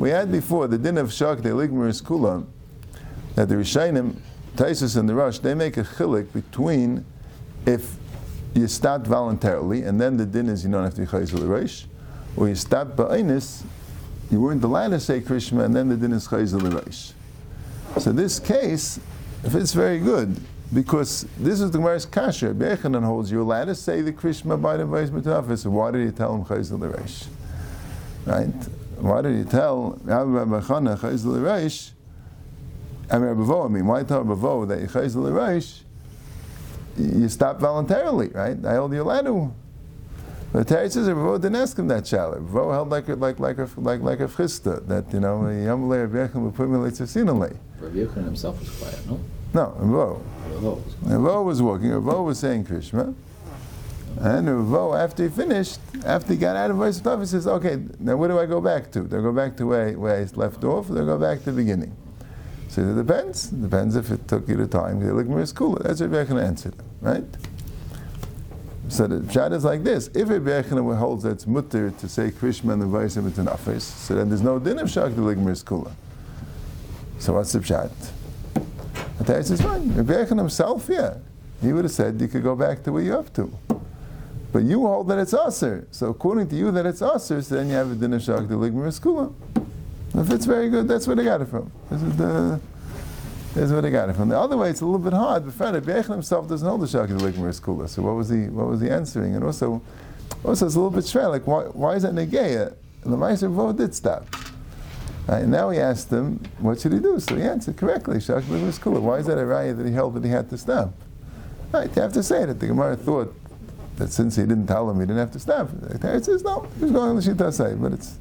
We 0.00 0.10
had 0.10 0.32
before 0.32 0.66
the 0.66 0.78
din 0.78 0.98
of 0.98 1.12
shak 1.12 1.42
de 1.42 1.50
ligmas 1.50 2.02
kula, 2.02 2.44
that 3.36 3.48
the 3.48 3.54
Rishainim, 3.54 4.16
Taisus 4.56 4.96
and 4.96 5.08
the 5.08 5.14
Rush, 5.14 5.38
they 5.38 5.54
make 5.54 5.76
a 5.76 5.84
chilik 5.84 6.32
between 6.32 7.04
if 7.66 7.98
you 8.56 8.68
start 8.68 9.06
voluntarily, 9.06 9.82
and 9.82 10.00
then 10.00 10.16
the 10.16 10.26
din 10.26 10.48
is 10.48 10.64
you 10.64 10.70
don't 10.70 10.84
have 10.84 10.94
to 10.94 11.02
be 11.02 11.06
chayzel 11.06 11.86
or 12.36 12.48
you 12.48 12.54
start 12.54 12.96
ba'inus, 12.96 13.62
you 14.30 14.40
weren't 14.40 14.62
allowed 14.62 14.88
to 14.88 15.00
say 15.00 15.20
Krishma, 15.20 15.64
and 15.64 15.74
then 15.74 15.88
the 15.88 15.96
din 15.96 16.12
is 16.12 16.26
chayzel 16.28 16.60
reish. 16.60 17.12
So 18.00 18.12
this 18.12 18.38
case 18.38 19.00
fits 19.50 19.72
very 19.72 19.98
good 19.98 20.40
because 20.74 21.26
this 21.38 21.60
is 21.60 21.70
the 21.70 21.78
Gemara's 21.78 22.04
kasha. 22.04 22.48
Bechanan 22.48 23.04
holds 23.04 23.30
you 23.30 23.40
allowed 23.42 23.66
to 23.66 23.74
say 23.74 24.02
the 24.02 24.12
Krishma 24.12 24.60
by 24.60 24.76
the 24.76 24.84
vice. 24.84 25.08
So 25.62 25.70
why 25.70 25.90
did 25.92 26.06
he 26.06 26.12
tell 26.12 26.34
him 26.34 26.44
chayzel 26.44 26.78
reish? 26.78 27.26
Right? 28.26 28.52
Why 28.98 29.22
did 29.22 29.36
he 29.36 29.44
tell 29.44 29.98
Rabbi 30.02 30.60
Bachana 30.60 30.98
chayzel 30.98 31.40
reish? 31.40 31.92
I 33.10 33.18
mean, 33.18 33.28
Rabbi 33.28 33.52
I 33.52 33.68
mean, 33.68 33.86
why 33.86 34.02
tell 34.02 34.24
Rabbi 34.24 34.74
that 34.74 34.88
chayzel 34.90 35.30
reish? 35.32 35.82
You 36.98 37.28
stop 37.28 37.60
voluntarily, 37.60 38.28
right? 38.28 38.56
I 38.64 38.74
hold 38.74 38.92
you 38.92 39.04
to. 39.04 39.52
But 40.52 40.68
Terry 40.68 40.88
says 40.88 41.08
Ravo 41.08 41.38
didn't 41.38 41.56
ask 41.56 41.78
him 41.78 41.88
that 41.88 42.06
shallow. 42.06 42.38
Ravo 42.38 42.72
held 42.72 42.88
like 42.88 43.08
a, 43.08 43.14
like 43.14 43.38
like 43.38 43.58
a 43.58 43.68
like 43.76 44.00
like 44.00 44.20
a 44.20 44.26
chista 44.26 44.86
that 44.86 45.12
you 45.12 45.20
know 45.20 45.40
Yamalei 45.40 46.10
Rabbi 46.10 46.66
me 46.66 46.78
like 46.78 46.92
Tzasinalei. 46.92 47.56
Rabbi 47.78 47.96
Yechon 47.96 48.24
himself 48.24 48.58
was 48.60 48.70
quiet, 48.78 49.06
no? 49.06 49.20
No, 49.52 49.74
Ravo. 49.78 50.22
Ravo 50.48 51.42
was 51.42 51.44
was 51.44 51.62
walking. 51.62 51.90
Ravo 51.92 52.22
was 52.22 52.38
saying 52.38 52.64
Krishma. 52.64 53.14
And 54.18 54.72
Ravo, 54.72 54.94
after 54.94 55.24
he 55.24 55.28
finished, 55.28 55.78
after 56.06 56.32
he 56.32 56.38
got 56.38 56.56
out 56.56 56.70
of 56.70 56.76
voice 56.76 57.04
of 57.04 57.20
he 57.20 57.26
says, 57.26 57.46
"Okay, 57.46 57.82
now 57.98 58.16
where 58.16 58.30
do 58.30 58.38
I 58.38 58.46
go 58.46 58.60
back 58.60 58.90
to? 58.92 59.00
Do 59.02 59.18
I 59.18 59.20
go 59.20 59.32
back 59.32 59.56
to 59.58 59.66
where, 59.66 59.92
where 59.92 60.16
I 60.16 60.26
left 60.36 60.64
off, 60.64 60.88
or 60.88 60.94
do 60.94 61.02
I 61.02 61.04
go 61.04 61.18
back 61.18 61.40
to 61.40 61.46
the 61.46 61.52
beginning?" 61.52 61.94
So 62.68 62.82
it 62.82 62.94
depends. 62.94 63.52
It 63.52 63.62
depends 63.62 63.96
if 63.96 64.10
it 64.10 64.28
took 64.28 64.48
you 64.48 64.56
the 64.56 64.66
time. 64.66 65.00
That's 65.00 66.00
what 66.00 66.10
Rebbe 66.10 66.42
answered, 66.42 66.74
right? 67.00 67.24
So 68.88 69.06
the 69.06 69.32
chat 69.32 69.52
is 69.52 69.64
like 69.64 69.82
this: 69.82 70.08
If 70.14 70.28
Rebbe 70.28 70.62
holds 70.96 71.24
that 71.24 71.30
it's 71.30 71.46
mutter 71.46 71.90
to 71.90 72.08
say 72.08 72.30
Krishma 72.30 72.72
and 72.74 72.82
the 72.82 72.86
Vaisim 72.86 73.24
with 73.24 73.38
an 73.38 73.48
office, 73.48 73.84
so 73.84 74.14
then 74.14 74.28
there's 74.28 74.42
no 74.42 74.58
din 74.58 74.78
of 74.78 74.90
shak 74.90 75.14
the 75.14 75.22
Ligmar 75.22 75.50
is 75.50 75.62
cooler. 75.62 75.90
So 77.18 77.32
what's 77.32 77.52
the 77.52 77.60
chat? 77.60 77.90
The 79.18 79.24
Taish 79.24 79.50
is 79.50 79.60
fine. 79.60 79.94
Rebbe 79.94 80.26
himself, 80.26 80.88
yeah, 80.88 81.16
he 81.62 81.72
would 81.72 81.84
have 81.84 81.92
said 81.92 82.20
you 82.20 82.28
could 82.28 82.42
go 82.42 82.54
back 82.54 82.84
to 82.84 82.92
where 82.92 83.02
you're 83.02 83.18
up 83.18 83.32
to. 83.34 83.50
But 84.52 84.62
you 84.62 84.86
hold 84.86 85.08
that 85.08 85.18
it's 85.18 85.34
aser. 85.34 85.88
So 85.90 86.10
according 86.10 86.48
to 86.50 86.56
you 86.56 86.70
that 86.70 86.86
it's 86.86 87.02
aser, 87.02 87.42
so 87.42 87.56
then 87.56 87.68
you 87.68 87.74
have 87.74 87.90
a 87.90 87.94
din 87.94 88.12
of 88.12 88.22
shak 88.22 88.46
the 88.48 88.54
Ligmar 88.54 88.86
is 88.86 88.98
cooler. 88.98 89.32
If 90.16 90.30
it's 90.30 90.46
very 90.46 90.70
good, 90.70 90.88
that's 90.88 91.06
where 91.06 91.14
they 91.14 91.24
got 91.24 91.42
it 91.42 91.46
from. 91.48 91.70
This 91.90 92.02
is 92.02 92.16
the 92.16 92.60
this 93.54 93.64
is 93.64 93.72
where 93.72 93.80
they 93.80 93.90
got 93.90 94.10
it 94.10 94.16
from. 94.16 94.28
The 94.28 94.38
other 94.38 94.56
way, 94.56 94.68
it's 94.68 94.82
a 94.82 94.84
little 94.84 94.98
bit 94.98 95.14
hard. 95.14 95.44
But 95.44 95.54
Fred 95.54 95.74
Bechon 95.82 96.08
himself 96.08 96.48
doesn't 96.48 96.68
hold 96.68 96.82
the 96.82 96.86
Shaki 96.86 97.18
Ligmer 97.18 97.58
Kula. 97.60 97.88
So 97.88 98.02
what 98.02 98.14
was 98.14 98.28
he? 98.28 98.48
What 98.48 98.66
was 98.66 98.80
he 98.80 98.90
answering? 98.90 99.34
And 99.34 99.44
also, 99.44 99.80
also 100.44 100.66
it's 100.66 100.74
a 100.74 100.78
little 100.78 100.90
bit 100.90 101.04
strange. 101.04 101.28
Like 101.28 101.46
why, 101.46 101.62
why 101.64 101.94
is 101.94 102.02
that 102.02 102.12
Negeya? 102.12 102.74
And 103.04 103.12
the 103.12 103.16
Meister 103.16 103.48
Vo 103.48 103.72
did 103.72 103.94
stop. 103.94 104.26
Right, 105.26 105.42
and 105.42 105.50
now 105.50 105.70
he 105.70 105.78
asked 105.78 106.10
him, 106.10 106.40
what 106.58 106.80
should 106.80 106.92
he 106.92 106.98
do? 106.98 107.18
So 107.18 107.34
he 107.34 107.42
answered 107.42 107.76
correctly, 107.76 108.16
Shaki 108.16 108.42
Ligmer 108.42 108.78
Kula. 108.78 109.00
Why 109.00 109.18
is 109.18 109.26
that 109.26 109.38
a 109.38 109.42
raya 109.42 109.76
that 109.76 109.86
he 109.86 109.92
held 109.92 110.14
that 110.14 110.24
he 110.24 110.30
had 110.30 110.50
to 110.50 110.58
stop? 110.58 110.92
Right, 111.72 111.94
you 111.94 112.02
have 112.02 112.12
to 112.12 112.22
say 112.22 112.44
that 112.44 112.60
the 112.60 112.66
Gemara 112.66 112.96
thought 112.96 113.34
that 113.96 114.12
since 114.12 114.36
he 114.36 114.42
didn't 114.42 114.66
tell 114.66 114.88
him, 114.90 115.00
he 115.00 115.06
didn't 115.06 115.18
have 115.18 115.32
to 115.32 115.40
stop. 115.40 115.70
It 115.90 116.24
says 116.24 116.42
no, 116.42 116.68
he's 116.78 116.90
going 116.90 117.10
on 117.10 117.16
the 117.16 117.22
Shita 117.22 117.52
say, 117.52 117.74
but 117.74 117.92
it's 117.92 118.18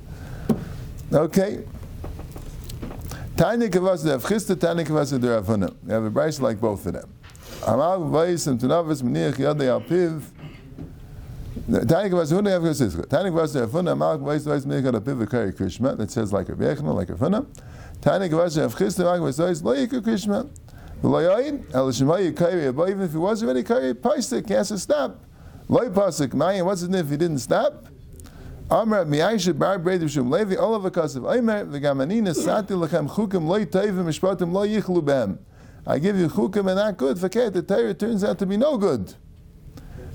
okay. 1.13 1.63
Tanya 3.37 3.67
Kavasa 3.67 4.03
de 4.05 4.17
Avchista, 4.17 4.57
Tanya 4.57 4.85
Kavasa 4.85 5.19
de 5.19 5.27
Ravuna. 5.27 5.75
We 5.83 5.91
have 5.91 6.05
a 6.05 6.11
price 6.11 6.39
like 6.39 6.61
both 6.61 6.85
of 6.85 6.93
them. 6.93 7.13
Amal 7.67 8.09
Vais 8.09 8.47
and 8.47 8.57
Tunavis 8.57 9.03
Meniach 9.03 9.35
Yadei 9.35 9.67
Alpiv. 9.77 10.23
Tanya 11.85 12.09
Kavasa 12.09 12.39
Huna 12.39 12.57
Avchista. 12.57 13.09
Tanya 13.09 13.31
Kavasa 13.31 13.53
de 13.55 13.67
Ravuna. 13.67 13.91
Amal 13.91 14.19
Vais 14.19 14.45
Vais 14.45 14.65
Meniach 14.65 14.89
Alpiv 14.89 15.25
V'Kari 15.25 15.53
Krishma. 15.53 15.97
That 15.97 16.11
says 16.11 16.31
like 16.31 16.47
a 16.47 16.53
Vechna, 16.53 16.95
like 16.95 17.09
a 17.09 17.17
Funa. 17.17 17.45
Tanya 17.99 18.29
Kavasa 18.29 18.55
de 18.55 18.73
Avchista. 18.73 19.01
Amal 19.01 19.25
Vais 19.25 19.37
Vais 19.37 19.63
Lo 19.63 19.75
Yikar 19.75 20.01
Krishma. 20.01 20.49
Lo 21.03 21.19
Yain. 21.19 21.65
El 21.73 21.89
Shemai 21.89 22.31
Yikari. 22.31 22.89
Even 22.89 23.01
if 23.01 23.11
he 23.11 23.17
was 23.17 23.43
already 23.43 23.63
Kari, 23.63 23.95
Paisik, 23.95 24.47
he 24.47 24.53
has 24.53 24.69
to 24.69 24.79
stop. 24.79 25.19
Lo 25.67 25.81
Pasik. 25.89 26.33
Mayan, 26.33 26.65
what's 26.65 26.83
it 26.83 26.95
if 26.95 27.09
he 27.09 27.17
didn't 27.17 27.39
stop? 27.39 27.85
Amr 28.69 29.05
mi'ayshe 29.05 29.57
bar 29.57 29.77
breder 29.77 30.09
shum 30.09 30.31
levi 30.31 30.55
olav 30.55 30.91
akasav 30.91 31.37
Omer 31.37 31.65
v'gamanina 31.65 32.33
sati 32.33 32.73
lechem 32.73 33.07
chukim 33.07 33.45
lo 33.45 33.59
yitayvim 33.63 34.05
mishpatim 34.05 34.51
lo 34.51 34.65
yichlu. 34.65 35.37
I 35.85 35.99
give 35.99 36.17
you 36.17 36.27
chukim 36.27 36.67
and 36.67 36.77
not 36.77 36.97
good. 36.97 37.19
Forget 37.19 37.53
the 37.53 37.61
Torah 37.61 37.93
turns 37.93 38.23
out 38.23 38.39
to 38.39 38.47
be 38.47 38.57
no 38.57 38.75
good. 38.77 39.13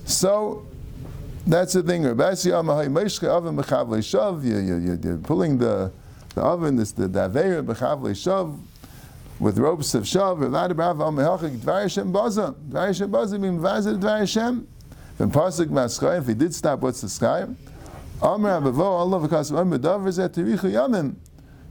So 0.04 0.66
that's 1.46 1.74
the 1.74 1.84
thing. 1.84 2.02
You're 2.02 2.16
pulling 5.18 5.58
the 5.58 5.92
the 6.34 6.42
oven, 6.42 6.76
this 6.76 6.92
the 6.92 7.08
daveir 7.08 7.64
b'chavle 7.64 8.10
shav 8.10 8.58
with 9.38 9.58
ropes 9.58 9.94
of 9.94 10.02
shav. 10.02 10.40
Rabbi 10.40 10.74
Rav 10.74 10.96
Amahachik 10.96 11.58
dvar 11.58 11.82
Hashem 11.82 12.10
baza. 12.10 12.56
Dvar 12.68 12.86
Hashem 12.88 13.10
baza 13.10 13.38
means 13.38 13.62
vazir 13.62 13.96
dvar 13.96 14.18
Hashem. 14.18 14.66
Then 15.18 15.30
pasuk 15.30 15.66
maschayim. 15.66 16.28
If 16.28 16.36
did 16.36 16.52
stop, 16.52 16.80
what's 16.80 17.00
the 17.00 17.08
sky? 17.08 17.46
Amr 18.22 18.61
Abavo, 18.61 18.80
Allah 18.80 19.20
because 19.20 19.50
Amr 19.52 19.78
Davar 19.78 20.09
Zeh 20.09 20.28
Terichu 20.28 20.70
Yamim. 20.70 21.16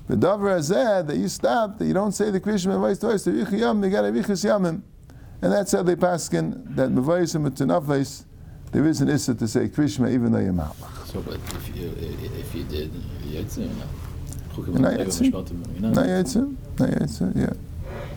The 0.07 0.15
Davar 0.15 0.57
Zeh 0.59 1.05
that 1.05 1.15
you 1.15 1.27
stop, 1.27 1.77
that 1.77 1.85
you 1.85 1.93
don't 1.93 2.11
say 2.11 2.31
the 2.31 2.39
Krishma 2.39 2.77
Mavais 2.77 2.99
twice, 2.99 3.25
Terichu 3.25 3.59
Yamim, 3.59 3.83
you 3.85 3.91
got 3.91 4.03
Arichus 4.05 4.43
Yamim. 4.43 4.81
And 5.41 5.53
that's 5.53 5.71
how 5.71 5.83
they 5.83 5.95
paskin 5.95 6.75
that 6.75 6.89
Mavais 6.89 7.35
and 7.35 7.45
Matanafais, 7.45 8.25
there 8.71 8.85
is 8.85 9.01
an 9.01 9.09
issa 9.09 9.35
to 9.35 9.47
say 9.47 9.69
Krishma 9.69 10.11
even 10.11 10.31
though 10.31 10.39
you're 10.39 10.53
Malach. 10.53 11.05
So, 11.05 11.21
but 11.21 11.35
if 11.35 11.75
you, 11.75 11.93
if 11.97 12.55
you 12.55 12.63
did, 12.63 12.91
Yetzer, 13.21 13.59
you 13.59 13.67
know. 13.67 13.85
No 14.57 14.89
Yetzer. 14.89 15.31
No 15.79 15.91
Yetzer. 15.91 16.55
No 16.79 16.85
Yetzer, 16.85 17.35
yeah. 17.35 17.53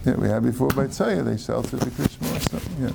Yeah, 0.05 0.15
we 0.17 0.29
had 0.29 0.43
before 0.43 0.69
by 0.69 0.87
Tzaya, 0.87 1.25
they 1.25 1.37
sell 1.37 1.63
to 1.63 1.77
the 1.77 1.87
Krishma 1.87 2.33
also, 2.33 2.61
yeah. 2.81 2.93